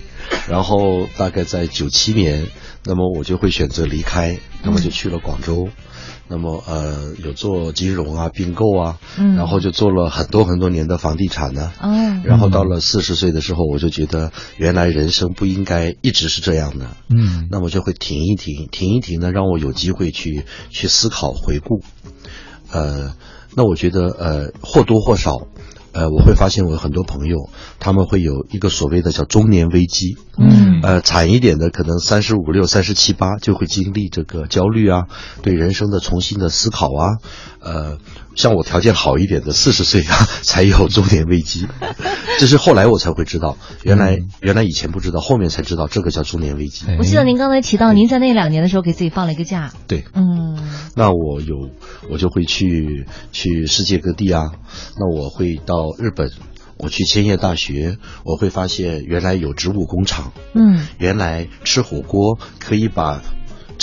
[0.49, 2.47] 然后大概在九七年，
[2.85, 5.69] 那么我就会选择离开，那么就去了广州。
[6.29, 9.37] 那么呃，有做金融啊、并购啊，嗯。
[9.37, 17.49] 然后就做了很多很多年的房地产呢、嗯，然后到了四十岁的时候，我就觉得原来人生不应该一直是这样的，嗯。
[17.51, 21.83] 那么就会停一停，停一停呢，让我有机会去去思考、回顾。
[22.73, 23.15] 呃，
[23.55, 25.47] 那我觉得呃或多或少，
[25.95, 30.17] 呃，我会发现我有很多朋友，他们会有一个所谓的叫中年危机。
[30.37, 35.07] 嗯呃，惨一点的可能三十五六、三十七八就会经历这个焦虑啊，
[35.43, 37.19] 对人生的重新的思考啊。
[37.65, 37.99] 呃，
[38.37, 41.67] 像我条件好一点的四十岁啊， 才有中年危机。
[42.39, 46.85] 这是后来我才会知道，原来、原来以前不知道，后面才知道这个叫中年危机。
[46.87, 49.73] 哎我记得您刚才提到，您在那两年的时候给自己放了一个假。
[49.89, 50.59] 对，嗯
[50.95, 51.71] 那我有
[52.11, 54.51] 我就会去去世界各地啊，
[54.99, 56.31] 那我会到日本，
[56.77, 63.23] 我去千叶大学，我会发现原来有植物工厂，嗯原来吃火锅可以把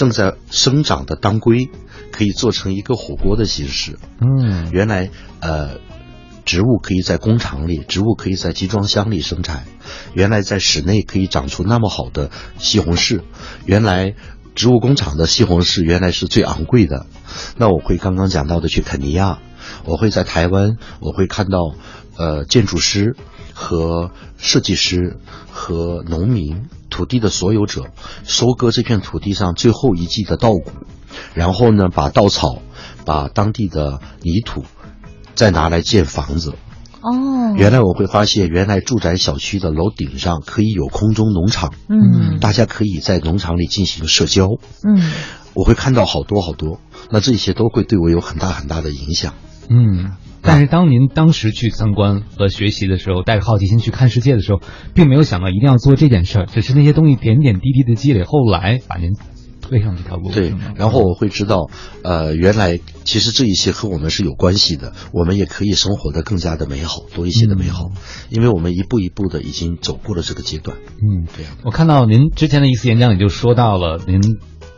[0.01, 1.69] 正在生长的当归
[2.11, 5.11] 可以做成一个火锅的形式，嗯原来
[5.41, 5.79] 呃。
[6.43, 9.63] 植物可以在工厂里，植物可以在集装箱里生产。
[10.15, 13.21] 原来在室内可以长出那么好的西红柿，
[13.67, 14.15] 原来
[14.55, 17.05] 植物工厂的西红柿原来是最昂贵的。
[17.57, 19.37] 那我会刚刚讲到的去肯尼亚，
[19.85, 21.59] 我会在台湾，我会看到
[22.17, 23.15] 呃建筑师
[23.53, 25.17] 和设计师
[25.51, 27.85] 和农民、土地的所有者
[28.23, 30.71] 收割这片土地上最后一季的稻谷，
[31.33, 32.59] 然后呢把稻草、
[33.03, 34.63] 把当地的泥土
[35.33, 36.53] 再拿来建房子。
[37.01, 44.47] 哦，原来我会发现，原来住宅小区的楼顶上可以有空中农场，嗯大家可以在农场里进行社交。
[44.83, 45.11] 嗯
[45.53, 49.33] 我会看到好多好多，那这些都会对我有很大很大的影响。
[49.67, 50.11] 嗯。
[50.41, 54.61] 但是当您当时去参观和学习的时候，带着好奇心去看世界的时候，
[54.93, 59.11] 并没有想到一定要做这件事儿，只是那些东西点点滴滴的积累，后来把您
[59.61, 60.31] 推上这条路。
[60.31, 61.69] 对，然后我会知道，
[62.03, 67.91] 呃，原来其实这一些和我们是有关系的，我们也可以生活的更加的美好，多一些的美好，
[68.29, 70.75] 因为我们一步一步的已经走过了这个阶段。
[70.75, 71.53] 嗯，这样。
[71.63, 74.19] 我看到您之前的一次演讲里就说到了您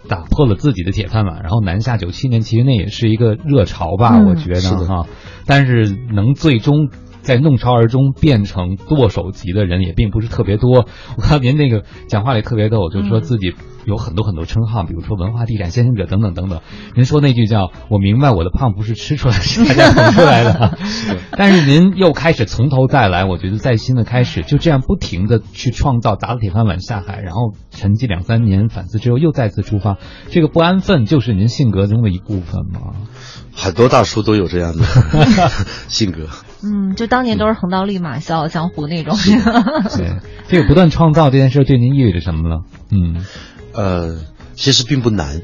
[0.07, 5.07] 打破了自己的铁饭碗，然后南下九七年，其实那也是一个热潮吧，嗯我觉得哈。
[5.45, 6.89] 但是能最终
[7.23, 10.85] 在弄潮儿中变成剁手级的人也并不是特别多。
[11.17, 13.55] 我看您那个讲话里特别逗，就说自己
[13.85, 16.61] 有很多很多称号，比如说文化地产先行者等等等等。
[16.95, 20.77] 您说那句叫“我明白我的胖不是吃出来，是大家捧出来的
[21.35, 29.97] ”，但是您又开始从头再来，我觉得在新的开始，就这样不停的去创造，砸了铁饭碗下海，然后沉寂两三年，反思之后又再次出发，
[30.29, 32.93] 这个不安分就是您性格中的一部分吗？
[33.55, 34.83] 很多大叔都有这样的
[35.87, 36.27] 性格。
[36.63, 39.15] 嗯，就当年都是横刀立马、笑傲江湖那种。
[39.97, 40.15] 对，
[40.47, 42.63] 这个不断创造这件事对您意味着什么了？
[42.89, 43.25] 嗯，
[43.73, 44.19] 呃，
[44.53, 45.41] 其实并不难。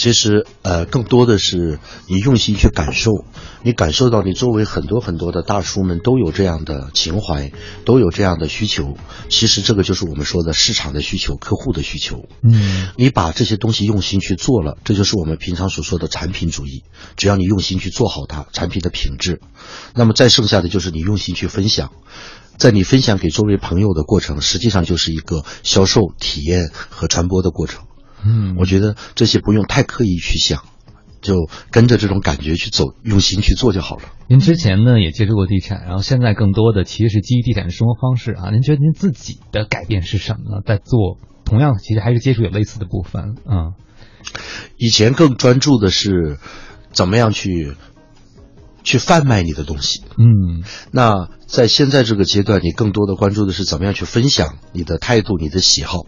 [0.00, 3.26] 其实，呃，更多的是你用心去感受，
[3.62, 7.52] 你感受到你周围很多很多的大叔们都有这样的情怀，
[7.84, 8.96] 都有这样的需求。
[9.28, 12.24] 其实这个就是我们说的市场的需求、客户的需求。
[12.42, 16.82] 嗯，你把这些东西用心去做了，这就是我们平常所说的产品主义。
[17.18, 19.42] 只要你用心去做好它，产品的品质，
[19.94, 21.92] 那么再剩下的就是你用心去分享，
[22.56, 27.82] 在你分享给周围朋友的过程，实际上就是一个销售体验和传播的过程。
[28.24, 30.64] 嗯，我觉得这些不用太刻意去想，
[31.20, 31.34] 就
[31.70, 34.02] 跟着这种感觉去走，用心去做就好了。
[34.28, 38.50] 您之前呢也接触过地产，然后现在更多的其实是基于地产的生活方式啊。
[38.50, 40.62] 您觉得您自己的改变是什么呢？
[40.64, 43.74] 在做同样其实还是接触有类似的部分啊。
[44.76, 46.38] 以前更专注的是
[46.92, 47.74] 怎么样去
[48.84, 56.06] 去贩卖你的东西，嗯那在现在这个阶段，你更多的关注的是怎么样去分享你的态度、你的喜好。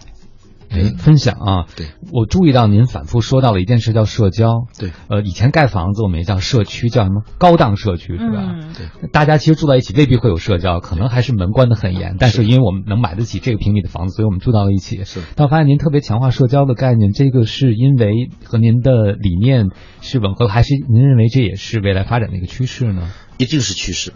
[0.72, 4.66] 哎，分享啊，对，我注意到您反复说到了一件事，叫社交。
[4.78, 8.54] 对，呃，以前盖房子我们也叫社区，叫什么高档社区是吧？
[8.54, 15.04] 嗯对，大家其实住在一起未必会有社交，可能还是门关得很严，但是因为我们能买得起这个平米的房子，所以我们住到了一起。
[15.04, 19.68] 是但我发现您特别强化社交的概念，这个是因为和您的理念
[20.00, 23.10] 是吻合，还是您认为这也是未来发展的一个趋势呢？
[23.38, 24.12] 一定是趋势。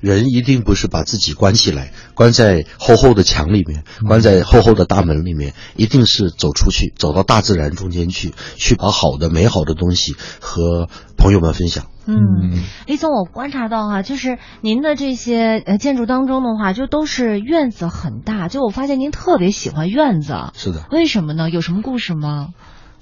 [0.00, 11.86] 人一定不是把自己关起来，关在厚厚的墙里面，关在厚厚的大门里面，一定是走出去，走到大自然中间去，去把好的、美好的东西和朋友们分享。
[12.06, 21.50] 嗯，李总，我观察到哈、就是您的这些呃建筑当中的话，就都是院子很大，就我发现您特别喜欢院子，是的，为什么呢？
[21.50, 22.48] 有什么故事吗？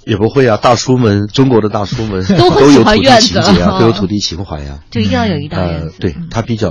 [0.06, 6.70] 也不会啊，大叔们，中国的大叔们都有土地情节啊，哦都有土地情怀呀、就一定要有一大院呃子，，对，他比较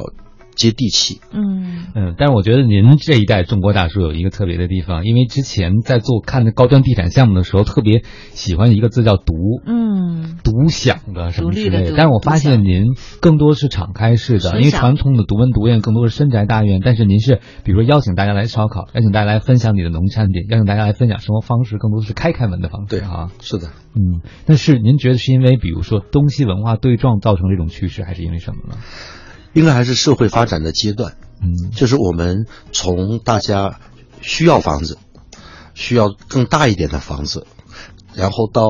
[0.56, 1.22] 接地气。
[1.32, 9.34] 嗯嗯，但是我觉得您这一代中国大叔有一个特别的地方，因为之前在做看高端地产项目的时候，特别喜欢一个字叫独。
[9.66, 23.32] 嗯独享的什么之类的，的但是我发现您更多是敞开式的，因为传统的独门独院更多是深宅大院，但是您是比如说邀请大家来烧烤，邀请大家来分享你的农产品，邀请大家来分享生活方式，更多的是开开门的方式对啊。
[23.40, 28.78] 是的，嗯，但是您觉得是因为比如说东西文化对撞造成这种趋势，还是因为什么呢？
[29.56, 31.16] 应该还是社会发展的阶段。
[31.42, 33.80] 嗯就是我们从大家
[34.22, 34.98] 需要房子，
[35.74, 37.48] 需要更大一点的房子，
[38.14, 38.68] 然后到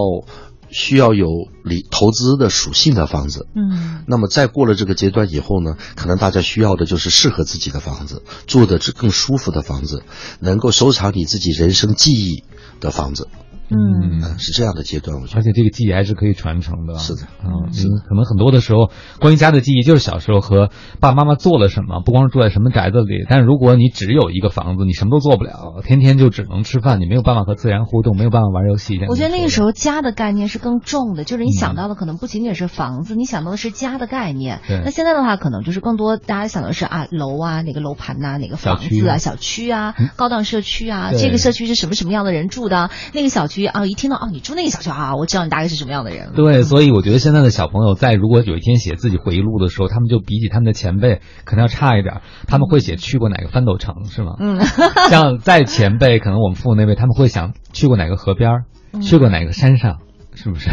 [0.69, 1.27] 需要有
[1.63, 3.47] 理投资的属性的房子。
[3.55, 10.03] 嗯那么再过了这个阶段以后呢，可能大家需要的就是适合自己的房子，住的是更舒服的房子，
[10.39, 12.43] 能够收藏你自己人生记忆
[12.79, 13.27] 的房子。
[13.69, 15.39] 嗯嗯，是这样的阶段，我觉得。
[15.39, 16.97] 而且这个记忆还是可以传承的。
[16.99, 23.25] 是的嗯，您可能很多的时候，关于家的记忆就是小时候和爸爸妈妈做了什么，不光是住在什么宅子里。
[23.29, 28.99] 但是如果你只有一个房子，你什么都做不了，天天就只能吃饭，你没有办法和自然互动，没有办法玩游戏。
[29.09, 34.61] 我觉得那个时候，家的概念是更重的，就是你想到的可能不仅仅是房子，你想到的是家的概念。
[34.67, 42.89] 对那现在的话，可能就是更多大家想的是啊楼啊，哪个楼盘呐、哪个房子啊，小区啊，高档社区啊，这个社区是什么什么样的人住的？
[43.13, 46.33] 那个小区啊，一听到哦你住那个小区啊，我知道你大概是什么样的人。
[46.35, 54.35] 对，所以我觉得现在的小朋友在如果有一天写自己回忆录的时候，他们就比起他们的前辈可能要差一点儿，他们会写去过哪个翻斗城，是吗？
[54.39, 54.59] 嗯，
[55.09, 58.63] 像在前辈，可能我们父母那辈，他们会想去过哪个河边
[59.01, 59.99] 去过哪个山上，
[60.33, 60.69] 是不是？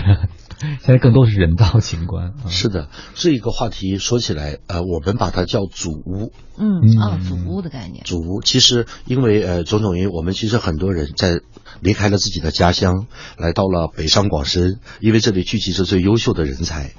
[0.83, 2.29] 现在更多是人造景观。
[2.45, 6.33] 啊是的，这一个话题说起来，呃，我们把它叫祖屋。
[6.59, 8.05] 嗯嗯啊，祖屋的概念。
[8.05, 11.41] 祖屋其实因为呃种种原因，我们其实很多人在
[11.81, 13.07] 离开了自己的家乡，
[13.39, 16.93] 来到了北上广深，因为这里聚集着最优秀的人才。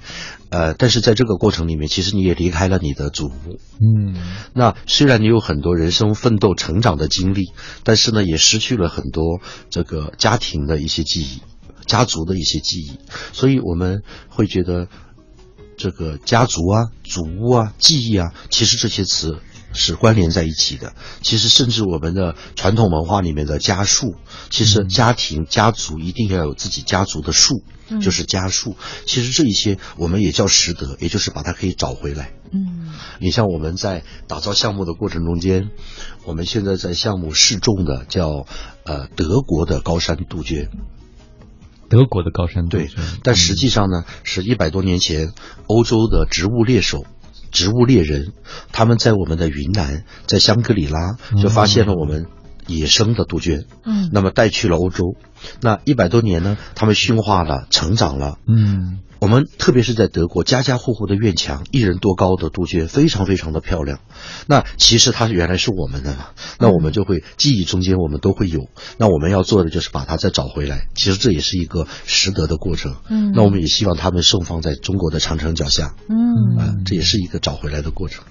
[0.50, 3.60] 呃，但是在这个过程里面，其实你也离开了你的祖屋。
[3.80, 4.16] 嗯
[4.54, 7.52] 那虽然你有很多人生奋斗成长的经历，
[7.84, 11.42] 但是呢，也失去了很多这个家庭的一些记忆，
[11.86, 13.00] 家族的一些记忆，
[13.32, 14.88] 所以我们会觉得
[15.78, 19.40] 这个家族啊、祖屋啊、记忆啊，其实这些词
[19.74, 20.94] 是关联在一起的。
[21.22, 24.16] 其实，甚至我们的传统文化里面的家树，
[24.50, 27.64] 其实家庭家族一定要有自己家族的树，
[28.02, 28.76] 就是家树。
[29.08, 32.34] 其实这一些我们也叫拾得，也就是把它可以找回来。
[32.52, 35.72] 嗯，你像我们在打造项目的过程中间，
[36.24, 38.46] 我们现在在项目试种的叫
[38.86, 40.70] 呃德国的高山杜鹃。
[41.94, 42.90] 德国的高山对，
[43.22, 45.32] 但实际上呢，是一百多年前
[45.68, 47.06] 欧洲的植物猎手、
[47.52, 48.34] 植物猎人，
[48.72, 52.26] 他们在我们的云南，在香格里拉就发现了我们
[52.66, 55.16] 野生的杜鹃，嗯，那么带去了欧洲，
[55.62, 59.00] 那一百多年呢，他们驯化了，成长了，嗯。
[59.24, 64.02] 我们特别是在德国，家家户户的院墙，一人多高的杜鹃，非常非常的漂亮。
[64.48, 66.26] 那其实它原来是我们的嘛，
[66.60, 68.68] 那我们就会记忆中间我们都会有。
[68.98, 70.90] 那我们要做的就是把它再找回来。
[70.94, 72.98] 其实这也是一个拾得的过程。
[73.08, 75.96] 嗯，那我们也希望他们盛放在中国的长城脚下。
[76.10, 78.26] 嗯，啊，这也是一个找回来的过程。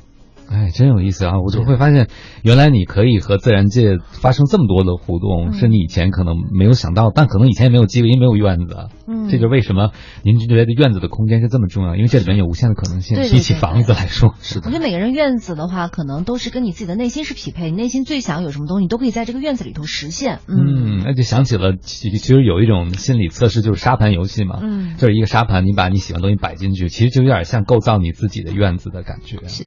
[0.52, 1.40] 哎，真有意思啊！
[1.40, 2.08] 我就会发现，
[2.42, 8.76] 原来你可以和自然界发生这么多的互动，是你以前可能没有想到，但可能以前也没有机会，因为没有院子。
[9.06, 9.92] 嗯，这就是为什么
[10.22, 13.16] 您觉得院子的空间是这么重要，因为这里面有无限的可能性。
[13.16, 14.66] 比起房子来说，是的。
[14.66, 20.40] 我觉得每个人院子的话，可能都是跟你自己的内心是匹配，你内心最想有什么东西，你都可以在这个院子里头实现。
[20.48, 24.58] 嗯，那就想起了，其实有一种心理测试，就是沙盘游戏嘛。
[24.60, 29.48] 嗯，就是一个沙盘，你把你喜欢的东西摆进去，其实就有点像构造你自己的院子的感觉。
[29.48, 29.64] 是。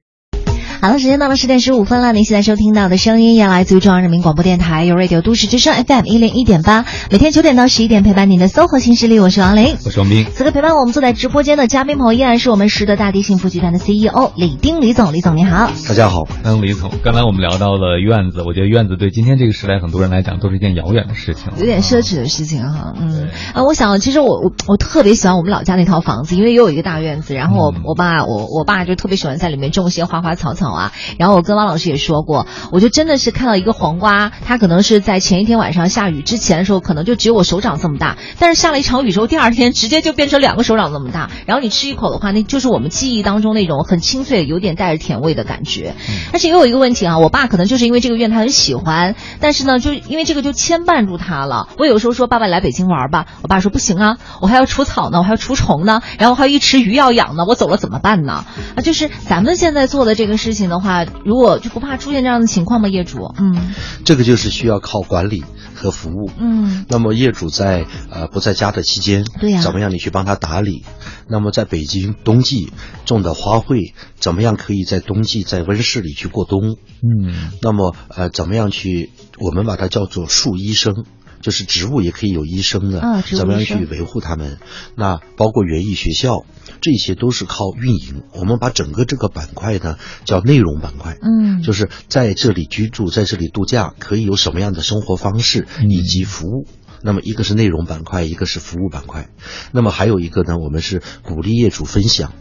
[0.86, 2.14] 好了，时间到了十点十五分了。
[2.14, 10.28] 您现在收听到的声音也来自于中央人民广播电台，有 Radio 都市之声 FM 一零一点八，每天九点到十一点陪伴您的 SOHO 新势力，我是王琳，我是王斌。
[10.32, 22.94] 此刻陪伴我们坐在直播间的嘉宾朋友依然是我们实德大地幸福集团的 CEO 李丁李总，李总您好，大家好，欢迎，李总，刚才我们聊到了院子，我觉得院子对今天这个时代很多人来讲都是一件遥远的事情，有点奢侈的事情哈。
[22.96, 41.30] 嗯啊，我想其实我我我特别喜欢我们老家那套房子，因为又有一个大院子，然后我我爸我我爸就特别喜欢在里面种一些花花草草啊，然后我跟汪老师也说过，我就真的是看到一个黄瓜，它可能是在前一天晚上下雨之前的时候，可能就只有我手掌这么大，但是下了一场雨之后，第二天直接就变成两个手掌这么大。
[41.46, 45.96] 然后你吃一口的话，那就是我们记忆当中那种很清脆、有点带着甜味的感觉。
[46.32, 51.70] 但是也有一个问题啊，我爸可能就是因为这个院他很喜欢，但是呢，就因为这个就牵绊住他了。
[51.78, 58.46] 我有时候说爸爸来北京玩吧，我爸说不行啊，我还要除草呢，我还要除虫呢，然后还有一池鱼要养呢，我走了怎么办呢？
[58.76, 62.88] 啊，就是咱们现在做的这个事情的话，如果就不怕出现这样的情况吗？
[62.88, 65.44] 业主，嗯，这个就是需要靠管理
[65.74, 70.84] 和服务，嗯，那么业主在呃不在家的期间，对呀，怎么样你去帮他打理？
[71.28, 72.72] 那么在北京冬季
[73.06, 76.78] 种的花卉，怎么样可以在冬季在温室里去过冬？
[77.02, 79.12] 嗯，那么呃怎么样去？
[79.38, 81.06] 我们把它叫做树医生。
[81.42, 84.58] 就是植物也可以有医生的，啊，怎么样去维护它们？
[84.96, 86.46] 那包括园艺学校，
[86.82, 88.24] 这些都是靠运营。
[88.34, 96.68] 我们把整个这个板块呢叫内容板块，嗯，就是在这里居住，在这里度假，可以有什么样的生活方式以及服务。
[97.02, 99.30] 那么一个是内容板块，一个是服务板块。
[99.72, 102.34] 那么还有一个呢，我们是鼓励业主分享。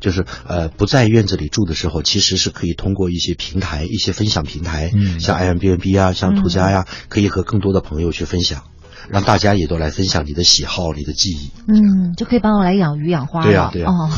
[0.00, 8.64] 就是呃不在院子里住的时候，其实是可以通过一些平台、一些分享平台，嗯，像 Airbnb 啊，像途家呀，可以和更多的朋友去分享，
[9.10, 11.50] 让大家也都来分享你的喜好、你的记忆。
[11.68, 13.88] 嗯，就可以帮我来养鱼养花对呀，对呀。
[13.90, 14.08] 哦，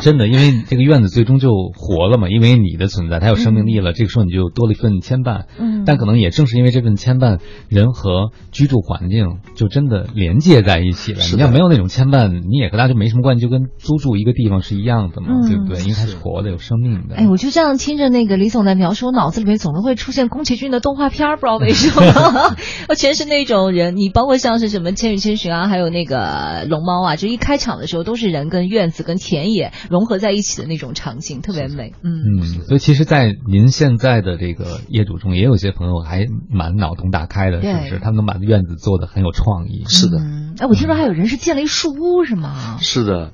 [0.00, 3.92] 真的，因为这个院子最终就活了嘛，因为你的存在，它有生命力了。
[3.92, 5.44] 这个时候你就多了一份牵绊。
[5.58, 11.20] 嗯，但可能也正是因为这份牵绊，人和居住环境就真的连接在一起了。
[11.34, 15.80] 你要没有那种牵绊，你也和它就没什么关系，就跟租住一个地方是一样的嘛，对不对？
[15.82, 17.16] 因为它是活的，有生命的。
[17.16, 22.56] 哎，我就这样听着那个李总在描述，我脑子里面总是会出现宫崎骏的动画片，不知道为什么，
[22.88, 23.96] 我全是那种人。
[23.96, 31.92] 你包括像是什么《千与千寻》啊，还有那个龙猫啊，就一开场的时候都是人跟院子跟田野融合在一起的那种场景，特别美。
[32.02, 37.98] 嗯嗯，所以其实，在您现在的这个业主中，也有些朋友还蛮脑洞大开的，是不是？
[37.98, 39.84] 他们能把院子做的很有创意。
[39.88, 40.18] 是的。
[40.58, 42.78] 哎，我听说还有人是建了一树屋，是吗？
[42.80, 43.32] 是的。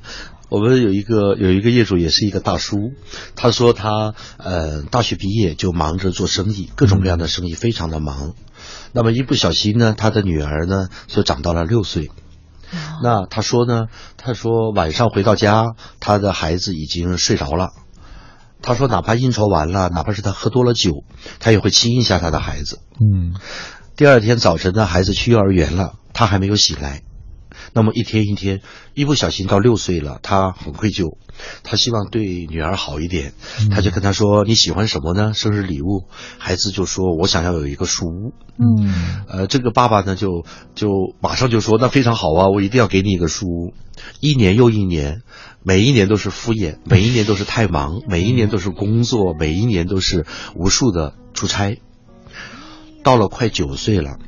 [0.50, 2.78] 我们有一个有一个业主也是一个大叔，
[3.36, 8.32] 他说他呃大学毕业就忙着做生意，各种各样的生意非常的忙。
[8.92, 12.10] 那么一不小心呢，他的女儿呢就长到了六岁。
[13.02, 13.86] 那他说呢，
[14.16, 17.70] 他说晚上回到家，他的孩子已经睡着了。
[18.60, 21.04] 他说哪怕应酬完了，哪怕是他喝多了酒，
[21.38, 22.80] 他也会亲一下他的孩子。
[23.00, 23.34] 嗯。
[23.96, 27.02] 第二天早晨呢，孩子去幼儿园了，他还没有醒来。
[27.72, 28.60] 那么一天一天，
[28.94, 31.16] 一不小心到六岁了，他很愧疚，
[31.62, 33.34] 他希望对女儿好一点，
[33.70, 35.32] 他就跟她说：“你喜欢什么呢？
[35.34, 36.06] 生日礼物？”
[36.38, 40.44] 孩子就说：“我想要有一个书屋。”嗯呃，这个爸爸呢，就
[40.74, 40.90] 就
[41.20, 43.74] 马上就说：“那非常好啊，我一定要给你一个书屋。”
[44.20, 45.22] 一年又一年，
[45.62, 51.78] 每一年都是敷衍， 每一年都是太忙，每一年都是工作，每一年都是无数的出差。
[53.04, 54.18] 到了快九岁了，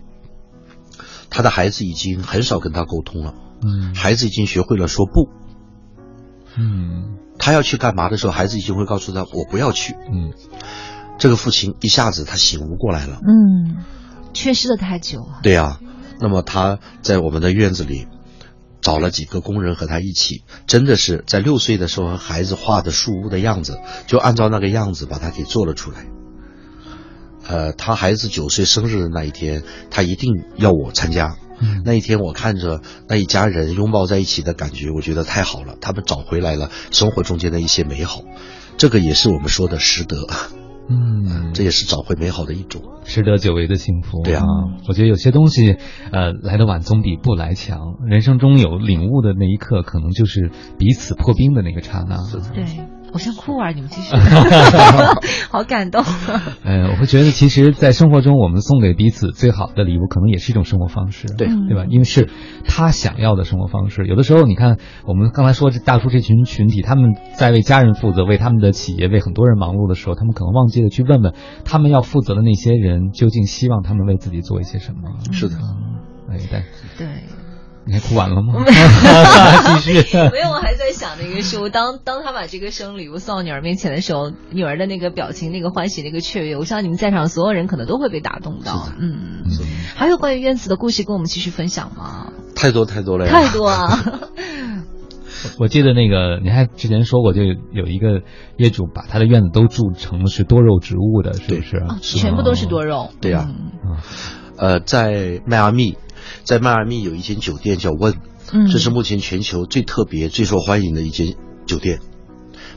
[1.31, 5.29] 他的孩子已经很少跟他沟通了，嗯孩子已经学会了说不。
[6.59, 9.95] 嗯他要去干嘛的时候，孩子已经会告诉他：“我不要去。
[9.95, 10.35] 嗯”
[11.17, 13.21] 这个父亲一下子他醒悟过来了。
[13.27, 13.85] 嗯，
[14.35, 15.41] 缺失的太久了。
[15.43, 15.79] 对呀、
[16.21, 18.09] 那么他在我们的院子里
[18.81, 26.07] 找了几个工人和他一起，真的是在六岁的时候，孩子画的树屋的样子，就按照那个样子把它给做了出来。
[27.51, 31.37] 呃，他孩子九岁生日的那一天，他一定要我参加。
[31.61, 35.75] 嗯那一天，我看着那一家人拥抱在一起的感觉，我觉得太好了。
[35.81, 38.23] 他们找回来了生活中间的一些美好，
[38.79, 40.17] 这个也是我们说的识得，
[40.89, 42.83] 嗯，这也是找回美好的一种。
[43.05, 44.23] 拾得久违的幸福。
[44.23, 44.43] 对啊
[44.89, 45.77] 我觉得有些东西，
[46.13, 47.79] 呃，来的晚总比不来强。
[48.07, 52.17] 人生中有领悟的那一刻，可能就是彼此破冰的那个刹那。
[52.55, 52.65] 对，
[53.13, 54.15] 我先哭完，你们继续。
[55.51, 56.03] 好感动。
[56.65, 61.85] 呃，我会觉得，其实，在生活中，我们送给彼此最好的礼物，可能也是一种生活方式，对对吧？
[61.89, 62.29] 因为是
[62.65, 64.07] 他想要的生活方式。
[64.07, 71.35] 有的时候，你看，我们刚才说这大叔这群群体，他们在为家人负责，为他们的企业，为很多人忙碌的时候，他们可能忘记了去问问
[71.65, 75.01] 他们要负责的那些人，究竟希望他们为自己做一些什么。
[75.33, 75.57] 是的，
[76.31, 76.63] 哎，但
[76.97, 77.40] 对。
[77.87, 78.65] 你还哭完了吗？
[79.83, 80.17] 继续。
[80.33, 81.69] 没有，我还在想那个书。
[81.69, 88.89] 当当他把这个生日礼物送到女儿面前的时候，女儿的那个表情，那个欢喜，那个雀跃，我相信你们在场所有人可能都会被打动到。
[88.99, 89.45] 嗯，
[89.97, 92.33] 还有关于院子的故事跟我们继续分享吗？
[92.55, 93.33] 太多太多了呀！
[93.33, 93.99] 太多啊！
[95.59, 98.21] 我记得那个你还之前说过，就有一个
[98.59, 101.77] 业主把他的院子都住成是多肉植物的，是不是？
[101.79, 103.09] 啊全部都是多肉。
[103.23, 103.97] 对呀嗯
[104.59, 105.97] 呃，在迈阿密，
[106.45, 108.15] 在迈阿密有一间酒店叫问，
[108.53, 111.35] 嗯这是目前全球最特别、最受欢迎的一间
[111.67, 112.01] 酒店，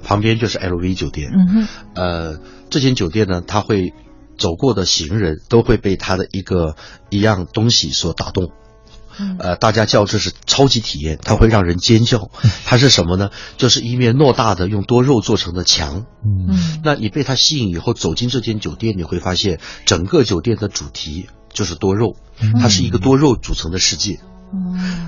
[0.03, 1.31] 旁边就是 LV 酒店。
[1.33, 2.39] 嗯哼，呃，
[2.69, 3.93] 这间酒店呢，它会
[4.37, 6.75] 走过的行人都会被它的一个
[7.09, 8.51] 一样东西所打动。
[9.19, 12.31] 嗯呃，大家叫这是超级体验，它会让人尖叫。
[12.65, 13.29] 它是什么呢？
[13.57, 16.07] 就是一面偌大的用多肉做成的墙。
[16.83, 22.15] 那你被它吸引以后，走进这间酒店，你会发现整个酒店的主题就是多肉，
[22.59, 24.19] 它是一个多肉组成的世界。
[24.21, 24.32] 嗯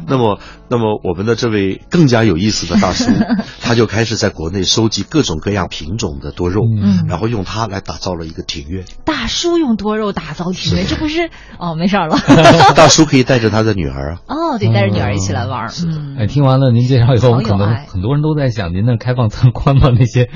[0.07, 0.39] 那么，
[0.69, 3.11] 那么我们的这位更加有意思的大叔，
[3.61, 8.85] 他就开始在国内收集各种各样品种的多肉，嗯然后用它来打造了一个庭院。
[9.03, 11.29] 大叔用多肉打造庭院，这不是
[11.59, 11.75] 哦？
[11.75, 12.17] 没事儿了。
[12.75, 15.71] 大叔可以带着他的女儿啊，哦，对，带着女儿一起来玩儿。
[15.85, 19.89] 嗯，哎，听完了您介绍以后，我们可能很多人都在想，您那开放参观吗？
[19.97, 20.29] 那些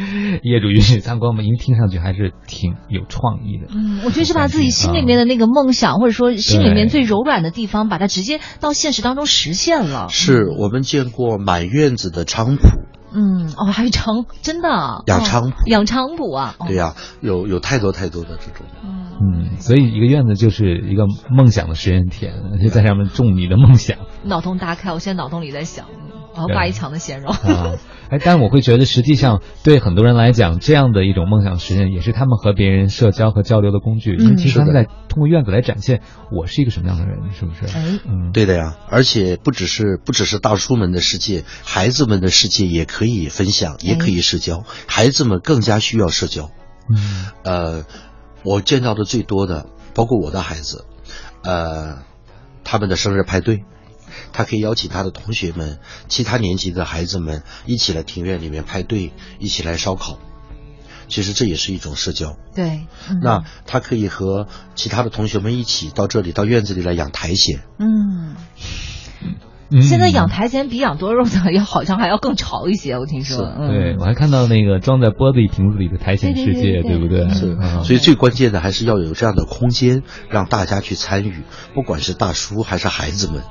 [0.43, 1.41] 业主允许参观吗？
[1.43, 3.67] 因为听上去还是挺有创意的。
[3.73, 10.07] 嗯，我觉得是把自己心里面的那个梦想，或者说心里面最柔软的地方，把它直接到现实当中实现了。
[10.09, 12.67] 是我们见过满院子的菖蒲，
[13.13, 14.69] 嗯，哦，还有菖，真的
[15.07, 16.55] 养哦菖蒲养菖蒲啊。
[16.59, 18.65] 哦对呀、有有太多太多的这种。
[18.83, 22.33] 嗯嗯，所以一个院子就是一个梦想的实验田，
[22.63, 27.29] 就在上面种你的梦想脑洞大开，我现在脑洞里在想，嗯我要挂一墙的鲜肉。
[27.29, 27.75] 啊。
[28.09, 34.15] 哎，但我会觉得，实际上对很多人来讲，这样的一种梦想实现，也是他们和别人社交和交流的工具。
[34.15, 36.01] 因为其实他们是的在通过院子来展现
[36.31, 37.65] 我是一个什么样的人，是不是？
[37.77, 44.63] 哎，嗯，对的呀，而且不只是不只是大叔们的世界，孩子们的世界也可以分享，也可以社交。
[44.87, 46.49] 孩子们更加需要社交。
[46.91, 47.85] 嗯呃，
[48.43, 50.85] 我见到的最多的，包括我的孩子，
[51.43, 51.99] 呃，
[52.63, 53.63] 他们的生日派对，
[54.33, 60.17] 他可以邀请他的同学们、其他年级的孩子们一起来庭院里面派对，一起来烧烤。
[61.07, 62.37] 其实这也是一种社交。
[62.53, 67.61] 对，嗯那他可以和其他的同学们一起到这里，到院子里来养苔藓。
[67.79, 68.35] 嗯，
[69.71, 73.37] 嗯现在养苔藓比养多肉的要好像还要更潮一些，我听说。
[73.37, 77.29] 是嗯，对，我还看到那个装在玻璃瓶子里的苔藓世界，对对对对不对？
[77.33, 81.41] 是啊，所以最关键的还是要有这样的空间，让大家去参与，
[81.73, 83.41] 不管是大叔还是孩子们，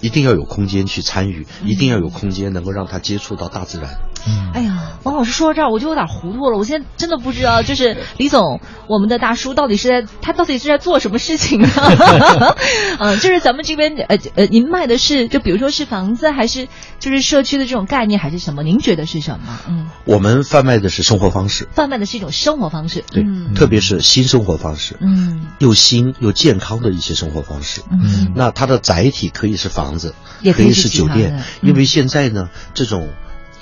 [0.00, 4.09] 一定要有空间去参与，一定要有空间能够让他接触到大自然。
[4.54, 6.58] 哎呀，王老师说到这儿，我就有点糊涂了。
[6.58, 11.68] 我现在真的不知道，就是李总，我们的大叔到底是在他到底是在做什么事情呢？
[12.98, 16.68] 嗯，就是咱们这边呃呃，您卖的是就比如说是房子，还是
[16.98, 18.62] 就是社区的这种概念，还是什么？
[18.62, 19.58] 您觉得是什么？
[19.68, 27.82] 嗯，我们贩卖的是生活方式，贩卖的是一种生活方式，对，嗯特别是新生活方式，嗯又新又健康的一些生活方式。
[27.90, 33.08] 嗯那它的载体可以是房子，也可以以是酒店的，因为现在呢，这种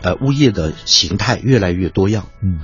[0.03, 2.26] 呃物业的形态越来越多样。
[2.40, 2.61] 嗯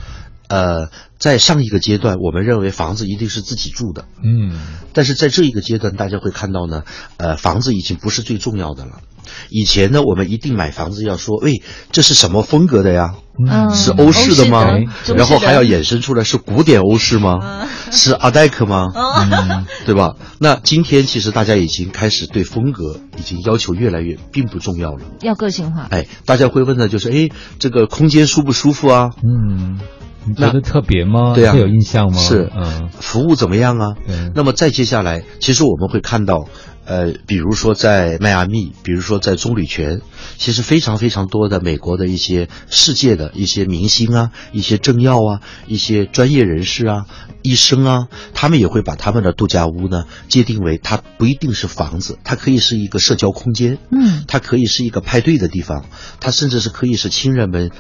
[0.49, 0.89] 呃，
[1.19, 4.59] 在上一个阶段，我们认为房子一定是自己住的，嗯
[4.93, 6.83] 但是在这一个阶段，大家会看到呢，
[7.17, 9.01] 呃，房子已经不是最重要的了。
[9.49, 13.15] 以前呢，我们一定买房子要说，喂，这是什么风格的呀？
[13.37, 14.65] 嗯是欧式的吗？
[15.07, 17.67] 的然后还要衍生出来是古典欧式吗？
[17.91, 18.93] 是阿黛克吗？
[18.95, 20.15] 嗯对吧？
[20.39, 25.01] 那今天其实大家已经开始对风格已经要求越来越并不重要了。
[25.23, 25.89] 要个性化。
[25.91, 29.11] 哎，大家会问的就是，哎，这个空间舒不舒服啊？
[29.25, 29.81] 嗯，
[30.27, 31.35] 你觉得特别吗？
[31.35, 32.19] 对啊会有印象吗？
[32.19, 33.95] 是嗯服务怎么样啊？
[34.07, 36.49] 对那么再接下来，其实我们会看到，
[36.85, 40.01] 呃，比如说在迈阿密，比如说在棕榈泉，
[40.37, 47.07] 其实非常非常多的美国的一些世界的一些明星啊，一些政要啊，一些专业人士啊，
[47.43, 55.85] 医生啊，他们也会把他们的度假屋呢界定为它不一定是房子，它可以是一个社交空间，嗯它可以是一个派对的地方，
[56.21, 57.71] 它甚至是可以是亲人们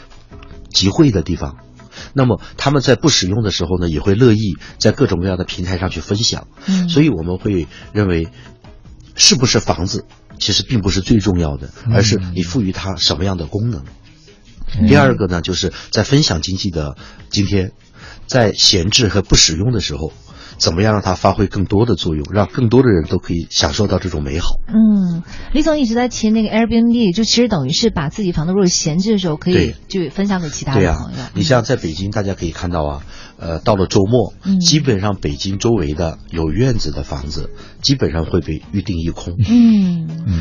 [0.70, 1.56] 集会的地方。
[2.14, 6.46] 那么他们在不使用的时候呢，也会乐意在各种各样的平台上去分享。
[6.66, 8.28] 嗯所以我们会认为，
[9.14, 10.06] 是不是房子
[10.38, 13.84] 其实并不是最重要的，而是你赋予它什么样的功能。
[14.88, 16.96] 第二个呢，就是在分享经济的
[17.30, 17.72] 今天，
[18.26, 20.12] 在闲置和不使用的时候，
[20.56, 24.60] 怎么样让它发挥更多的作用，让更多的人都可以享受到这种美好。
[24.68, 31.18] 嗯，李总一直在提那个 Airbnb，就其实等于是把自己房子如果闲置的时候，可以就分享给其他的朋友。
[31.34, 33.02] 你像在北京，大家可以看到啊，
[33.38, 37.50] 呃，到了周末，嗯基本上北京周围的有院子的房子，
[37.82, 39.34] 基本上会被预定一空。
[39.38, 40.33] 嗯嗯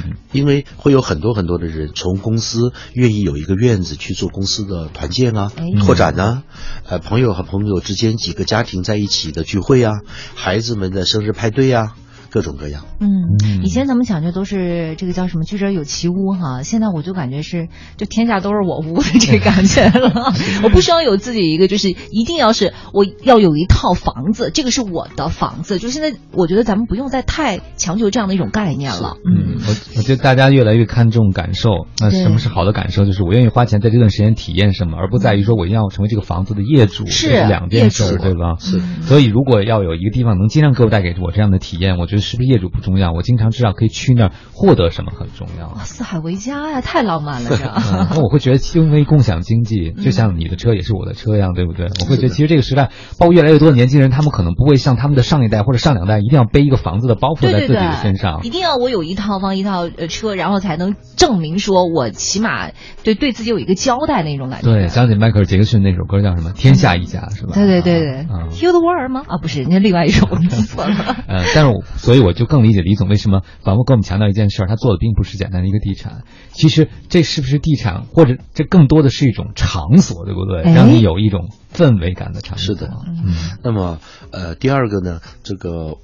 [0.43, 5.63] 因为会有很多很多的人从公司愿意有一个院子去做公司的团建啊、哎。
[5.79, 6.43] 拓展啊、
[6.85, 9.93] 呃，朋友和朋友之间几个家庭在一起的聚会啊，
[10.35, 11.95] 孩子们的生日派对啊，
[12.33, 12.85] 各种各样。
[12.99, 20.33] 嗯，嗯以前咱们讲究都是这个叫什么“居者有其屋”哈，现在我就感觉是就天下都是我屋的这个感觉了。
[20.63, 25.77] 我不需要有自己一个，就是一定要是我要有一套房子，这个是我的房子。
[25.77, 29.17] 就现在我觉得咱们不用再太强求这样的一种概念了。
[29.23, 31.85] 嗯，我我觉得大家越来越看重感受。
[31.99, 33.05] 那什么是好的感受？
[33.05, 38.55] 就是我愿意花钱在这段时间体验什么，而不在于说我一定要成为这个房子的业主，是这是两件事对吧？
[38.59, 45.67] 是所以如果要有一个地方能尽量给我带给我这样的体验，我觉得是不是业主不重要，我经常知道可以去那儿获得什么很重要。
[45.67, 47.63] 哇，四海为家呀，太浪漫了这。
[47.93, 51.87] 嗯，那我会觉得，因为共享经济，就像你的车也是我的车一样，对不对？
[52.01, 58.49] 我会觉得，其实这个时代，包括越来越多的年轻人，他们可能不会像他们的上一代或者上两代，一定要背一个房子的包袱在自己的对，身上一。
[58.49, 62.69] 定要我有一套房一套呃车，然后才能证明说我起码
[63.03, 64.71] 对对自己有一个交代那种感觉。
[64.71, 66.51] 对，想起迈克尔·杰克逊那首歌叫什么？
[66.53, 67.53] 天下一家，是吧？
[67.55, 68.47] 对对对对啊。
[68.51, 69.23] ，Heal the World 吗？
[69.27, 70.95] 啊，不是，那另外一首，我记错了。
[71.27, 80.63] 呃，但是我所以我就更理解李总为什么反复跟我们强调一件事儿，他做的并不是简单的一个地产，其实这是不是地产，或者这更多的是一种场所，对不对？
[80.63, 82.75] 哎让你有一种氛围感的场所。
[82.75, 83.33] 是的嗯
[83.63, 83.99] 那么，
[84.31, 85.97] 呃，第二个呢，这个。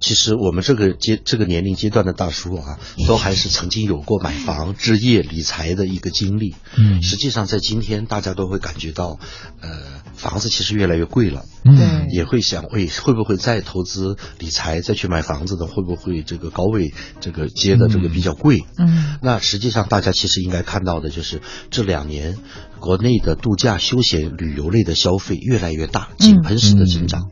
[0.00, 6.54] 其实我们这个阶这个年龄阶段的大叔啊，都还是曾经有过买房、置业、理财的一个经历。
[6.76, 9.18] 嗯实际上在今天，大家都会感觉到，
[9.60, 11.44] 呃，房子其实越来越贵了。
[11.64, 18.64] 嗯也会想，会会不会再投资理财，再去买房子的，会不会这个高位这个接的这个比较贵？
[18.78, 21.40] 嗯那实际上大家其实应该看到的就是
[21.70, 22.38] 这两年
[22.78, 27.30] 国内的度假休闲旅游类的消费越来越大，井喷式的增长。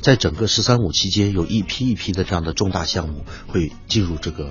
[0.00, 4.50] 在整个“十三五”期间，有一批一批的这样的重大项目会进入这个。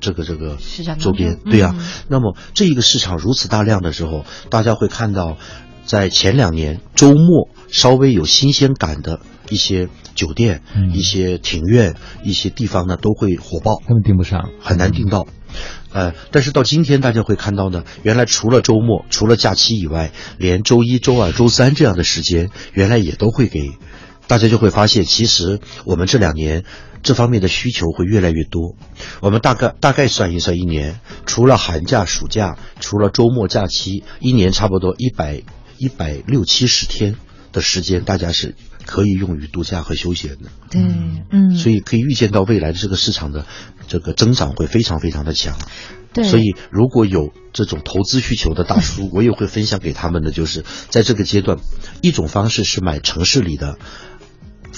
[0.00, 0.58] 这个这个
[0.98, 5.38] 周边，对呀、嗯那么这一个市场如此大量的时候，大家会看到，
[5.86, 11.94] 在前两年周末稍微有新鲜感的一些酒店、嗯一些庭院、
[12.24, 13.76] 一些地方呢，都会火爆。
[13.78, 14.50] 根本订不上。
[14.60, 15.28] 很难订到。
[15.92, 23.60] 呃，但是到今天大家会看到呢，原来除了周末、除了假期以外，连周一周二、周三这样的时间，原来也都会给。
[24.28, 26.64] 大家就会发现，其实我们这两年
[27.02, 28.76] 这方面的需求会越来越多。
[29.20, 35.42] 我们大概大概算一算，一年除了寒假、暑假，除了周末假期，一年差不多一百
[35.78, 37.16] 一百六七十天
[37.52, 38.54] 的时间，大家是
[38.84, 40.50] 可以用于度假和休闲的。
[40.70, 40.82] 对，
[41.30, 43.46] 嗯，所以可以预见到未来的这个市场的
[43.88, 45.56] 这个增长会非常非常的强。
[46.10, 51.58] 对所以如果有这种投资需求的大叔， 我也会分享给他们的，就是在这个阶段，
[52.00, 53.78] 一种方式是买城市里的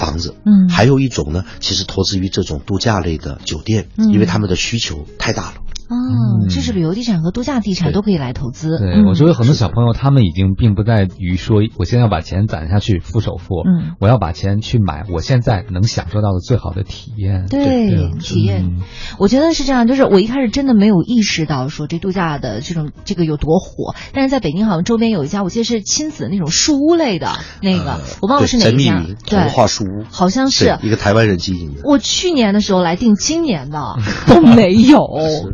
[0.00, 0.68] 房子，嗯。
[0.68, 4.10] 还有一种呢，其实投资于这种度假类的酒店，嗯。
[4.10, 5.54] 因为他们的需求太大了。
[5.90, 8.78] 哦，这是旅游地产和度假地产都可以来投资。
[8.78, 9.06] 对、嗯。
[9.06, 13.96] 我周围很多小朋友，他们已经并不在于说，我现在要把钱攒下去付首付，嗯。
[13.98, 17.46] 我要把钱去买我现在能享受到的最好的体验。
[17.50, 18.78] 对对体验。
[18.78, 18.82] 嗯。
[19.18, 27.32] 我觉得是这样，就是我一开始真的没有意识到说这度假的这种这个有多火，但是在北京好像周边有一家，我记得是亲子那种树屋类的
[27.62, 29.40] 那个，呃我忘了是哪一家云，对。
[29.40, 30.78] 童，话树屋，好像是。
[30.82, 31.80] 一个台湾人经营的。
[31.84, 33.96] 我去年的时候来订，今年的
[34.28, 35.00] 都没有。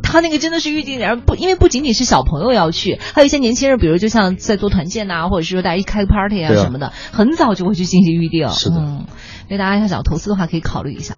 [0.03, 8.49] 他那个真的是预定点不，因为不仅仅是小朋友要去，还有一些年轻人，比如就像在做团建呐、或者是说大家一开个 party 啊什么的，很早就会去进行预定。
[8.49, 9.07] 是的嗯，
[9.47, 11.15] 所以大家要想投资的话，可以考虑一下。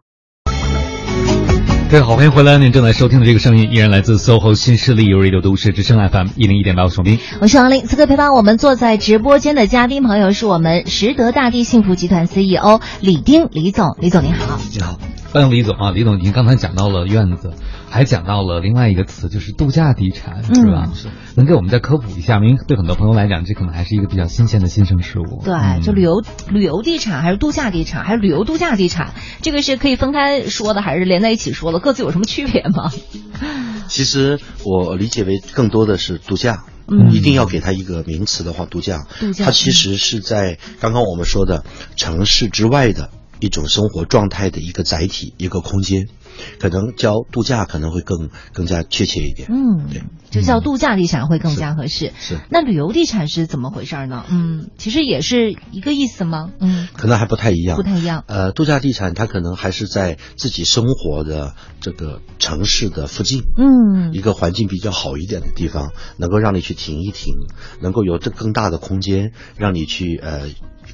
[1.91, 2.59] 各位好，欢迎回来！
[2.59, 7.19] 您正在收听的这个声音依然来自 SOHO 新势力 Radio 都市之声 FM 一零一点八，我是宋斌。
[7.41, 14.61] 我是王琳，此刻陪伴我们坐在直播间的嘉宾朋友是我们实德大地幸福集团 CEO 李丁李总，李总您好。
[14.71, 14.99] 你好，
[15.31, 15.91] 欢迎李总啊！
[15.91, 17.53] 李总，您刚才讲到了院子，
[17.91, 20.91] 还讲到了另外一个词，就是度假地产，嗯是吧？
[20.95, 21.09] 是。
[21.35, 22.47] 能给我们再科普一下吗？
[22.47, 25.43] 因为对很多朋友来讲，这可能还是一个比较新鲜的新生事物。
[25.45, 29.12] 对，嗯就旅游旅游地产还是度假地产，还是旅游度假地产，
[29.43, 31.79] 这个是可以分开说的，还是连在一起说的？
[31.79, 32.91] 各自有什么区别吗？
[33.87, 36.64] 其实我理解为更多的是度假。
[36.91, 41.62] 嗯一定要给它一个名词的话，度假，度假它其实是在刚刚我们说的
[41.97, 43.11] 城市之外的
[43.41, 46.09] 一种生活状态的一个载体，一个空间，
[46.59, 49.49] 可能叫度假可能会更更加确切一点。
[49.51, 52.12] 嗯对，就叫度假地产会更加合适。
[52.18, 54.24] 是，那旅游地产是怎么回事呢？
[54.28, 56.51] 嗯，其实也是一个意思吗？
[56.61, 58.24] 嗯，可能还不太一样，不太一样。
[58.26, 67.34] 呃，度假地产它可能还是在自己生活的这个城市的附近，嗯一个环境比较好一点的地方，能够让你去停一停，
[67.80, 70.49] 能够有这更大的空间，让你去呃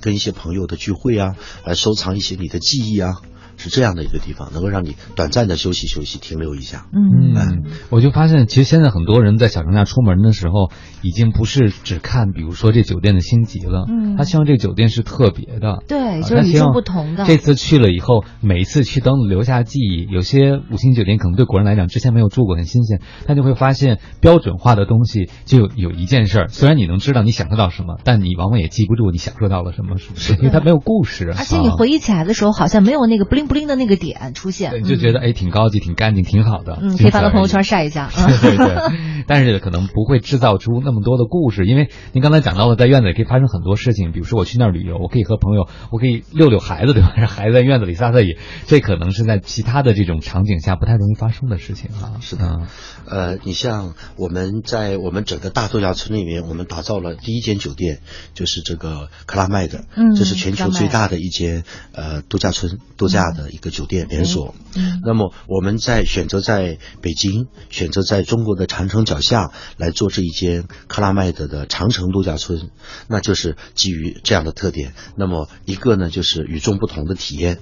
[0.05, 1.35] 跟一些朋友的聚会啊，
[1.65, 3.23] 来收藏一些你的记忆啊，
[3.65, 6.87] 是这样的一个地方，能够让你短暂的休息休息，停留一下。
[6.93, 10.71] 嗯嗯，我就发现，其实现在很多人在小长假出门的时候，
[11.03, 17.25] 已经不是只看，比如说这酒店的星级了，嗯他希望这个酒店是特别的，对，啊就是与众不同的。
[17.25, 20.07] 这次去了以后，每一次去都能留下记忆。
[20.13, 30.35] 有些五星酒店可能对国人来讲之前没有住过，很新鲜，他就会发现标准化的东西就有有一件事儿，虽然你能知道你享受到什么，但你往往也记不住你享受到了什么，是不是？
[30.35, 38.11] 因为它没有故事，而且你啊回忆起来的时候，好像没有那个不灵不灵的那个点出现，对，就觉得哎挺高级、挺干净、挺好的，嗯，可以发到朋友圈晒一下。
[38.43, 47.13] 对对对，但是可能不会制造出那么多的故事，因为您刚才讲到了，在院子里可以发生很多事情，比如说我去那儿旅游，我可以和朋友，我可以遛遛孩子，对吧？
[47.17, 48.37] 让 孩子在院子里撒撒野，
[48.67, 52.19] 这可能是在其他的这种场景下不太容易发生的事情啊。
[52.21, 52.67] 是的嗯
[53.07, 58.01] 呃，你像我们在我们整个大度假村里面，我们打造了第一间酒店，
[58.35, 64.55] 就是这个克拉麦的，嗯这是全球最大的一间呃度假村度假的一个酒店连锁。
[64.77, 72.71] 嗯那么我们在选择在北京，选择在中国的长城脚下来做这一间克拉麦德的长城度假村，
[73.09, 74.95] 那就是基于这样的特点。
[75.17, 77.59] 那么一个呢，就是与众不同的体验。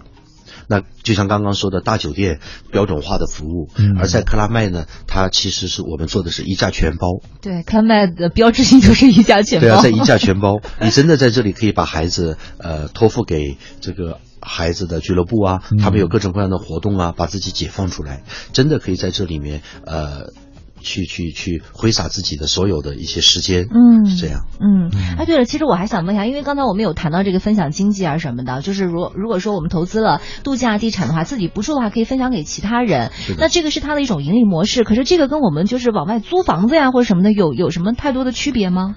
[0.69, 2.41] 那就像刚刚说的大酒店
[2.71, 7.07] 标准化的服务，嗯而在克拉麦呢，它其实是我们做的是一价全包。
[7.41, 9.67] 对，克拉麦的标志性就是一价全包。
[9.67, 20.33] 对啊，在一价全包，你真的在这里可以把孩子呃托付给这个孩子的俱乐部啊，嗯他们有各种各样的活动啊，把自己解放出来，真的可以在这里面呃。
[20.83, 24.47] 去去去挥洒自己的所有的一些时间，嗯是这样。
[24.61, 34.85] 嗯，哎，对了，其实我还想问一下，因为刚才我们有谈到这个分享经济啊什么的，就是如如果说我们投资了度假地产的话，自己不住的话可以分享给其他人，那这个是它的一种盈利模式。
[34.85, 38.97] 可是这个跟我们就是往外租房子呀或者什么的有有什么太多的区别吗？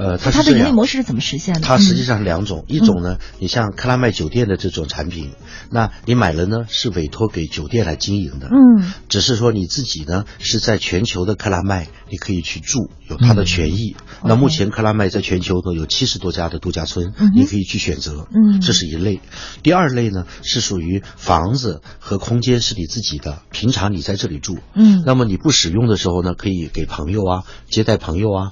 [0.00, 0.72] 呃，它它的盈利。
[0.72, 1.60] 模式是怎么实现的？
[1.60, 5.32] 它实际嗯上是两种，一种呢，你像克拉麦酒店的这种产品，
[5.70, 13.94] 那你买了呢是委托给酒店来经营的，嗯只是说你自己呢是在全球的克拉麦，你可以去住，有它的权益。
[14.24, 18.26] 那目前克拉麦在全球呢有七十多家的度假村，嗯你可以去选择。
[18.34, 19.20] 嗯这是一类。
[19.62, 28.50] 第二类呢是属于房子和空间是你自己的，平常你在这里住，嗯那么你不使用的时候呢，可以给朋友啊，接待朋友啊。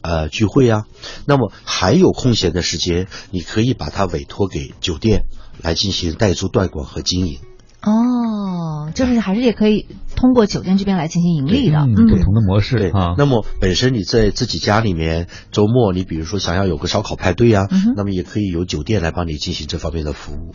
[0.00, 0.84] 呃，聚会啊，
[1.26, 5.24] 那么还有空闲的时间，你可以把它委托给酒店
[5.62, 7.38] 来进行代租代管和经营。
[7.80, 9.86] 哦，就是还是也可以
[10.16, 11.78] 通过酒店这边来进行盈利的。
[11.78, 13.14] 嗯，不同的模式对啊。
[13.16, 20.54] 那么本身你在自己家里面周末，你比如说想要有个烧烤派对啊，嗯那么也可以由酒店来帮你进行这方面的服务。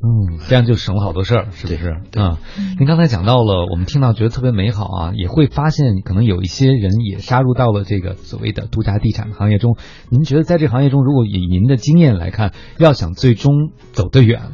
[0.00, 1.88] 嗯，这样就省了好多事儿，是不是？
[2.20, 2.38] 啊，
[2.78, 9.76] 您刚才讲到了，我们听到觉得特别美好啊，也会发现可能有一些人也杀入到了这个所谓的度假地产行业中。
[10.08, 14.52] 您觉得在这行业中，如果以您的经验来看，要想最终走得远、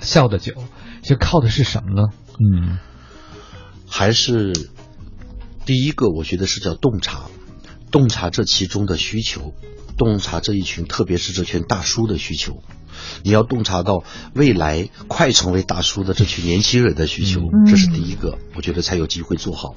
[0.00, 0.52] 笑得久，
[1.00, 2.08] 这靠的是什么呢？
[2.38, 2.78] 嗯，
[3.88, 4.52] 还是
[5.64, 7.30] 第一个，我觉得是叫洞察，
[7.90, 9.54] 洞察这其中的需求，
[9.96, 12.62] 洞察这一群，特别是这群大叔的需求。
[13.22, 19.74] 你要洞察到未来快成为大叔的这群年轻人的需求，这是第一个，我觉得才有机会做好。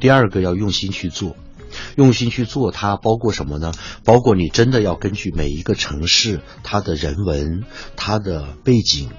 [0.00, 1.36] 第二个要用心去做，
[1.96, 3.72] 用心去做，它包括什么呢？
[4.04, 7.64] 包括你真的要根据每一个城市它的人文、
[7.96, 9.10] 它的背景。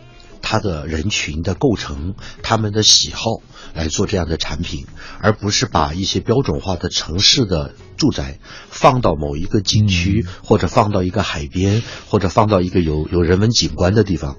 [0.48, 3.42] 它的人群的构成，他们的喜好
[3.74, 4.86] 来做这样的产品，
[5.20, 8.40] 而不是把一些标准化的城市的住宅
[8.70, 14.36] 放到某一个景区，或者放到一个海边，或者放到一个有有人文景观的地方，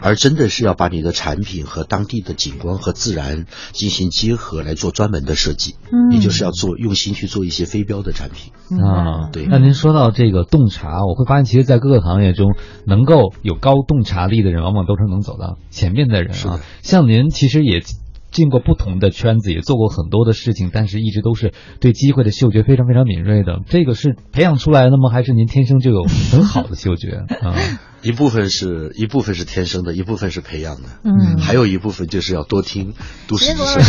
[0.00, 8.52] 而真的是要把你的产品和当地的景观和自然进行结合来做专门的设计，嗯，也就是要做用心去做一些非标的产品。
[8.80, 9.30] 啊。
[9.32, 12.54] 对，那您说到这个洞察，我会发现，其实，在各个行业中，
[12.86, 15.58] 能够有高洞察力的人，往往都是能走到。
[15.70, 17.82] 前面的人啊，像您其实也
[18.30, 23.60] 进过不同的圈子，也做过很多的事情，但是一直都是对机会的嗅觉非常非常敏锐的。
[23.66, 25.10] 这个是培养出来的吗？
[25.10, 27.54] 还是您天生就有很好的嗅觉啊？
[28.02, 32.94] 一部分是一部分是天生的，一部分是培养的，嗯，还有一部分就是要多听
[33.26, 33.82] 都市之声。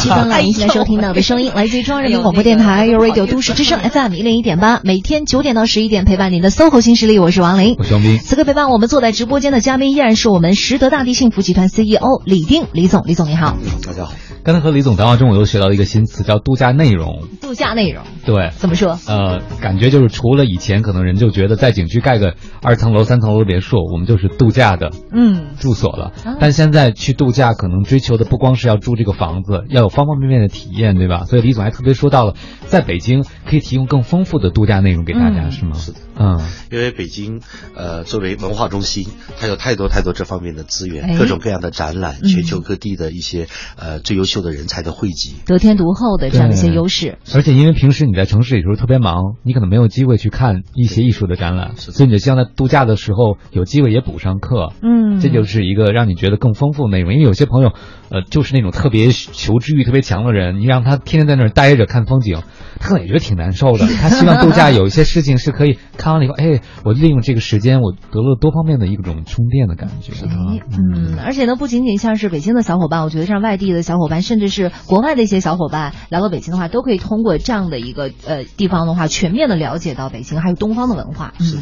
[0.00, 8.18] 七分了，您现在收听到的声音 来自于中央人民广播电台 u Radio 都市之声 FM 一零一点八，每天九点到十一点陪伴您的 SOHO 新势力，我是王琳，我是王斌。
[8.18, 14.12] 此刻陪伴我们坐在直播间的嘉宾依然是我们实德大地幸福集团 CEO 李丁李总，李总你好，大家好。
[14.44, 17.24] 刚才和李总谈话中，我又学到一个新词，叫度假内容。
[17.40, 18.96] 度假内容，对，怎么说？
[19.08, 26.12] 呃，感觉就是除了以前可能人就觉得在景区盖个二层楼、三层楼的别墅，我们就是度假的，嗯，住所了。
[26.38, 31.24] 但现在去度假，可能追求的不光是要住这个房子，要有方方面面的体验，对吧？
[31.24, 32.34] 所以李总还特别说到了，
[32.66, 35.74] 在北京可以提供更丰富的度假内容给大家，是吗？
[35.74, 36.40] 是的，嗯，
[36.70, 37.40] 因为北京，
[37.74, 39.06] 呃，作为文化中心，
[39.38, 43.46] 它有太多太多这方面的资源，各种各样的展览，全球各地的一些
[43.78, 47.18] 呃最优秀的人才的汇集，得天独厚的这样的一些优势。
[47.34, 54.72] 而且因为平时你在城市里时候特别忙，你可能没有机会去看一些艺术的展览，所以你就希望在度假的时候有机会也补上课。
[54.82, 57.12] 嗯，这就是一个让你觉得更丰富的内容。
[57.12, 57.72] 因为有些朋友，
[58.10, 62.42] 呃，就是那种特别求知欲特别强的人，你让他天天在那儿待着看风景，
[62.80, 63.86] 他可能也觉得挺难受的。
[64.00, 70.12] 他希望度假有一些事情是可以看完了以后，哎，我利用这个时间，我得了多方面的一种充电的感觉。
[70.16, 81.34] 嗯，而且呢，不仅仅像是北京的小伙伴，我觉得像外地的小伙伴，甚至是国外的一些小伙伴来到北京的话，都可以通过这样的一个呃地方的话，全面的了解到北京还有东方的文化。
[81.38, 81.56] 是，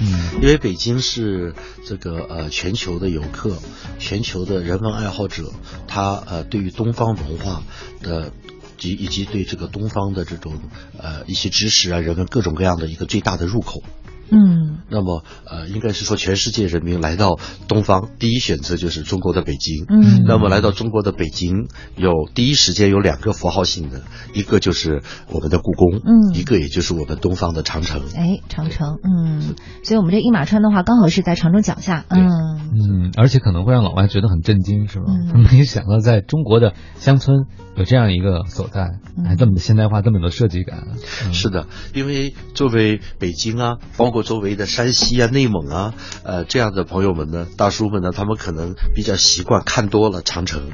[0.00, 1.54] 嗯，因为北京是
[1.86, 3.58] 这个呃全球的游客，
[3.98, 5.44] 全球的人文爱好者，
[5.86, 7.62] 他呃对于东方文化
[8.02, 8.32] 的
[8.78, 10.58] 及以及对这个东方的这种
[10.96, 13.82] 呃一些知识啊，人们各种各样的一个最大的入口。
[14.30, 19.84] 嗯，那么呃，应该是说全世界人民来到东方，第一选择就是中国的北京。
[19.88, 24.02] 嗯，那么来到中国的北京，有第一时间有两个符号性的，
[24.34, 28.02] 一个就是我们的故宫，嗯，一个也就是我们东方的长城。
[28.14, 32.04] 哎，长城，嗯，所以我们这一马川的话，刚好是在长城脚下。
[32.08, 35.06] 嗯嗯，而且可能会让老外觉得很震惊，是吧？
[35.08, 38.90] 嗯、没想到在中国的乡村有这样一个所在，
[39.24, 40.88] 还这么的现代化，这么有设计感。
[41.24, 50.70] 嗯、是的，因为作为北京啊，包括周围的山西啊、内蒙啊，呃，这样的朋友们呢，大叔们呢，他们可能比较习惯看多了长城，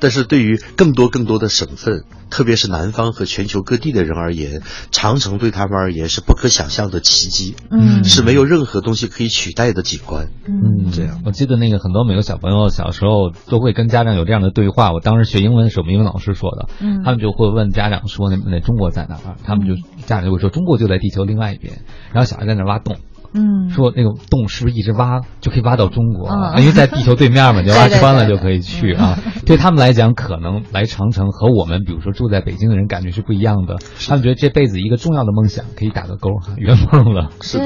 [0.00, 11.22] 但是对于更多更多的省份，特别是南方和全球各地的人而言，长城对他们而言是不可想象的奇迹，嗯，是没有任何东西可以取代的景观，嗯，这样。
[11.24, 19.36] 我记得那个很多美国小朋友小时候都会跟家长有这样的对话，我当时学英文的时候我们英文老师说的，嗯，他们就会问家长说那那中国在哪儿？
[19.44, 19.74] 他们就
[20.06, 21.82] 家长就会说中国就在地球另外一边，
[22.12, 22.96] 然后小孩在那挖洞。
[23.34, 26.28] 嗯，说那个洞是不是一直挖就可以挖到中国？
[26.28, 29.18] 嗯、因为在地球对面嘛，就 挖穿了就可以去啊。
[29.46, 33.76] 对他们来讲，可能来长城和我们比如说住在北京的人感觉是不一样的。
[34.08, 37.30] 他们觉得这辈子一个重要的梦想可以打个勾哈， 圆梦了。
[37.52, 37.60] 对，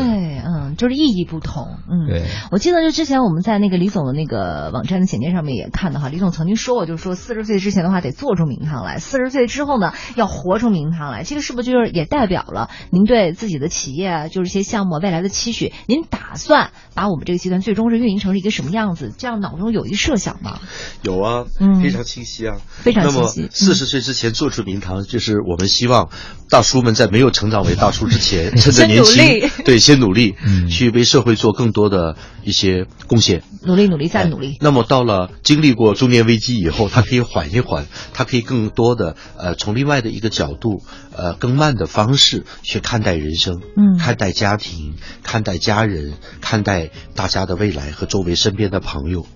[0.44, 1.78] 嗯，就是意义不同。
[1.88, 2.22] 嗯，对。
[2.50, 11.22] 我记得就之前我们在那个李总的那个网站的简介上面也看到哈，李总曾经说过，就是说四十岁之前的话得做出名堂来，四十岁之后呢要活出名堂来。
[11.22, 19.12] 这个是不是就是也代表了您对自己的企业啊，就是一些项目未来的期期许，您打算把我们这个集团最终是运营成一个什么样子？
[19.16, 20.60] 这样脑中有一个设想吗？
[21.02, 26.10] 有啊，嗯非常清晰啊，非常那么清晰嗯四十岁之前做出名堂，就是我们希望
[26.48, 33.42] 大叔们在没有成长为大叔之前， 趁着年轻，对，先努力， 嗯去为社会做更多的一些贡献。
[33.62, 34.56] 努力，努力，再努力。
[34.60, 40.82] 那么到了经历过中年危机以后，他可以缓一缓，他可以更多的呃从另外的一个角度，
[41.20, 49.26] 呃更慢的方式去看待人生，嗯看待家庭，看待家人，看待大家的未来和周围身边的朋友。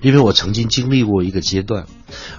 [0.00, 1.86] 因为我曾经经历过一个阶段，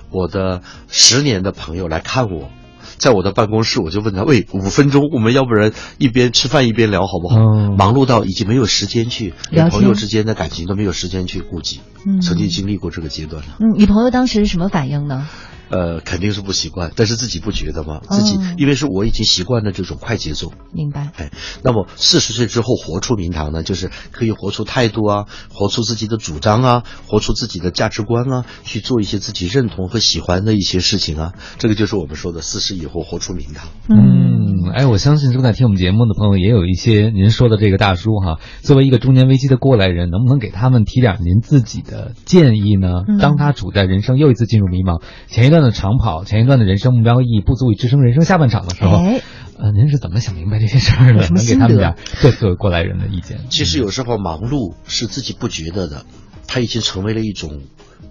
[0.09, 2.49] 我的十年的朋友来看我。
[2.97, 11.81] 在我的办公室，我就问他：“喂，五分钟，我们要不然一边吃饭一边聊好不好？”嗯忙碌到已经没有时间去聊朋友之间的感情都没有时间去顾及。
[12.05, 13.57] 嗯曾经经历过这个阶段了。
[13.59, 15.27] 嗯，你朋友当时是什么反应呢？
[15.69, 21.11] 呃，肯定是不习惯，但是自己不觉得吗，自己、哦因为是我已经习惯了这种快节奏，明白。
[21.17, 21.31] 哎，
[21.63, 33.67] 那么四十岁之后活出名堂呢，就是可以活出态度啊，活出自己的主张啊，活出自己的价值观啊，去做一些自己认同和喜欢的一些事情啊，这个就是我们说的四十以后活出名堂。
[33.89, 43.03] 嗯，哎，我相信正在听我们节目的朋友也有一些您说的这个大叔哈，作为一个中年危机的过来人，能不能给他们提点您自己的建议呢？
[43.07, 49.21] 嗯当他处在人生又一次进入迷茫，前一段的长跑，前一段的人生目标意义不足以支撑人生下半场的时候，哎，
[49.57, 51.23] 呃，您是怎么想明白这些事儿的？
[51.23, 53.39] 什么能给他们心得点对作为过来人的意见？
[53.49, 56.05] 其实有时候忙碌是自己不觉得的，
[56.47, 57.61] 它已经成为了一种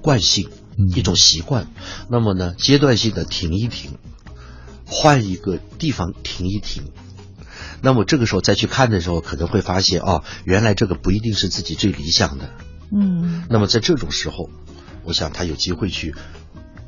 [0.03, 1.67] 惯性，嗯一种习惯。
[2.09, 3.99] 那么呢，阶段性的停一停，
[4.87, 6.85] 换一个地方停一停。
[7.83, 12.49] 那么这个时候再去看的时候，可能会发现哦，原来这个不一定是自己最理想的。
[12.91, 14.49] 嗯，那么在这种时候，
[15.05, 16.15] 我想他有机会去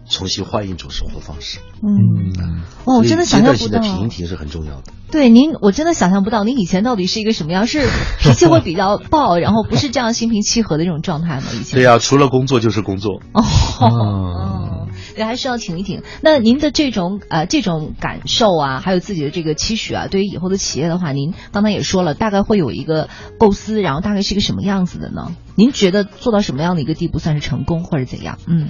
[0.09, 1.59] 重新换一种生活方式。
[1.83, 3.97] 嗯，嗯，哇，我真的想象不阶段性到。
[3.97, 4.93] 的停一停是很重要的。
[5.11, 7.87] 对您，我真的想象不到您以前到底是一个什么样，是
[8.21, 11.45] 脾气会比较暴，然后不是这样心平气和的这种状态吗？
[11.55, 13.21] 以前对呀、除了工作就是工作。
[13.33, 13.43] 哦，
[13.81, 16.03] 哦对，还是要挺一挺。
[16.23, 25.33] 那您的这种呃这种感受啊，还有自己的这个期许啊，对于以后的企业的话，您刚才也说了，大概会有一个构思，然后大概是一个什么样子的呢？
[25.55, 28.39] 您觉得做到什么样的一个地步算是成功，或者怎样？
[28.47, 28.69] 嗯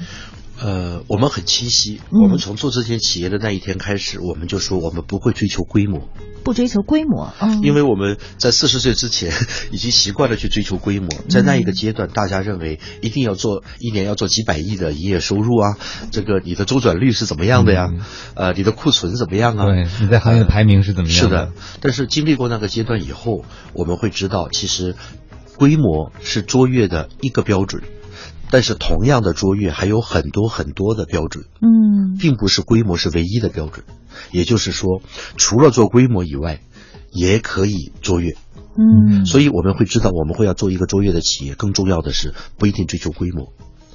[0.61, 2.23] 呃，我们很清晰，嗯。
[2.23, 6.09] 我们从做这些企业的那一天开始，我们就说我们不会追求规模，
[6.45, 9.31] 不追求规模，嗯，因为我们在四十岁之前
[9.71, 15.77] 已经习惯了去追求规模，在那一个阶段，大家认为一定要做一年要做几百亿的营业收入啊，
[16.11, 17.89] 这个你的周转率是怎么样的呀？
[17.91, 18.01] 嗯。
[18.35, 19.67] 呃，你的库存怎么样啊？
[19.67, 23.45] 对，你在行业的排名是怎么样是的，但是经历过那个阶段以后，
[23.75, 24.95] 我们会知道，其实
[25.57, 27.83] 规模是卓越的一个标准，
[28.51, 31.45] 但是同样的卓越还有很多很多的标准。
[31.61, 33.85] 嗯并不是规模是唯一的标准，
[34.31, 35.03] 也就是说，
[35.37, 36.63] 除了做规模以外，
[37.13, 38.37] 也可以卓越。
[38.79, 41.55] 嗯，所以我们会知道，我们会要做一个卓越的企业。
[41.55, 43.53] 更重要的是，不一定追求规模，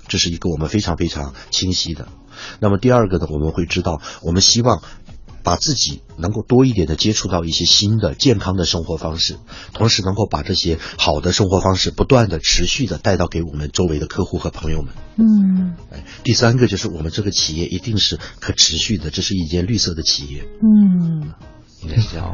[0.08, 2.10] 这是一个我们非常非常清晰的。
[2.60, 4.84] 那么第二个呢，我们会知道，我们希望。
[5.44, 9.38] 把自己能够多一点的接触到一些新的健康的生活方式，
[9.74, 14.94] 同时能够把这些好的生活方式不断的持续的带到给我们周围的客户和朋友们。
[15.18, 21.34] 嗯哎，第三个就是我们这个企业一定是可持续的，这是一间绿色的企业，嗯。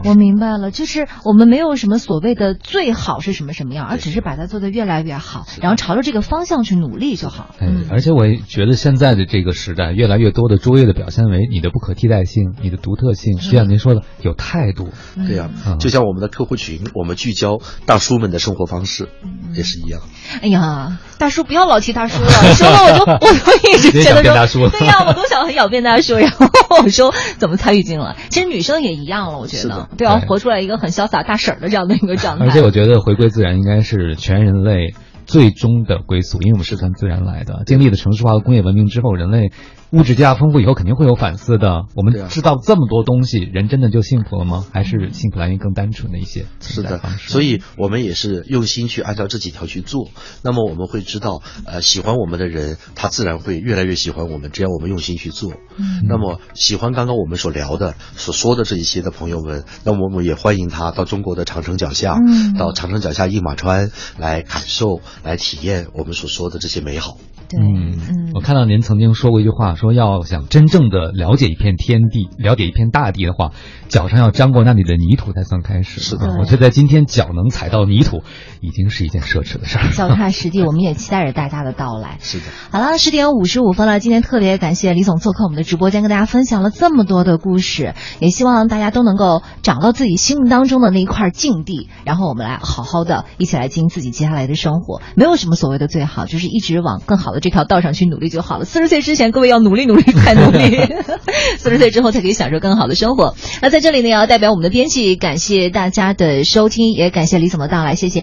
[0.04, 7.50] 我明白了，就是我们没有什么所谓的最好是什么什么样，而只是把它做得越来越好，然后朝着这个方向去努力就好。
[7.60, 14.90] 哎嗯，而且我也觉得现在的这个时代，越来越多的卓越的表现为你的不可替代性、你的独特性，就像您说的，有态度。
[15.28, 20.02] 对呀、嗯就像我们的客户群，我们聚焦大叔们的生活方式，嗯也是一样。
[20.42, 26.48] 哎呀，大叔不要老提大叔了，说了我就我都一直觉得你也想变大说，叔对呀，我都想很想变大叔，然后
[26.84, 28.16] 我说怎么参与进来？
[28.30, 32.46] 其实女生也一样了，我觉得是的，对啊，活出来一个很潇洒大婶儿的这样的一个状态。
[32.46, 34.94] 而且我觉得回归自然应该是全人类
[35.26, 37.64] 最终的归宿，因为我们是从自然来的。
[37.66, 39.52] 经历了城市化和工业文明之后，人类
[39.92, 41.86] 物质加丰富以后，肯定会有反思的。
[41.96, 44.66] 我们知道这么多东西，人真的就幸福了吗？
[44.74, 47.00] 还是幸福来源更单纯的一些是的？
[47.20, 50.10] 所以我们也是用心去按照这几条去做。
[50.44, 54.52] 那么我们会知道，呃，喜欢我们的人，他自然会越来越喜欢我们。
[54.52, 67.18] 只要我们用心去做，嗯那么喜欢刚刚我们所聊的、所说的这一些的朋友们，那么我们也欢迎他到中国的长城脚下，嗯到长城脚下印马川来感受、来体验我们所说的这些美好。
[67.50, 73.52] 对，嗯嗯，我看到您曾经说过一句话，说要想真正的了解一片天地，了解一片大地的话，
[73.90, 76.02] 脚上要沾过那里的泥土才算开始。
[76.02, 78.24] 是的啊我觉得在今天脚能踩到泥土，
[78.62, 79.92] 已经是一件奢侈的事儿。
[79.94, 82.18] 脚踏实地，我们也期待着大家的到来。
[82.24, 84.00] 是的，好了，十点五十五分了。
[84.00, 95.02] 今天特别感谢李总做客我们的直播间，跟大家分享了这么多的故事，也希望大家都能够找到自己心目当中的那一块境地，然后我们来好好的一起来经营自己接下来的生活。
[95.16, 98.66] 没有什么所谓的最好，就是一直往更好的这条道上去努力就好了。
[98.66, 100.78] 四十岁之前，各位要努力努力再努力，
[101.58, 103.36] 四十岁之后才可以享受更好的生活。
[103.62, 108.16] 那在这里呢，也要代表我们的编辑感谢大家的收听，也感谢李总的到来，谢谢。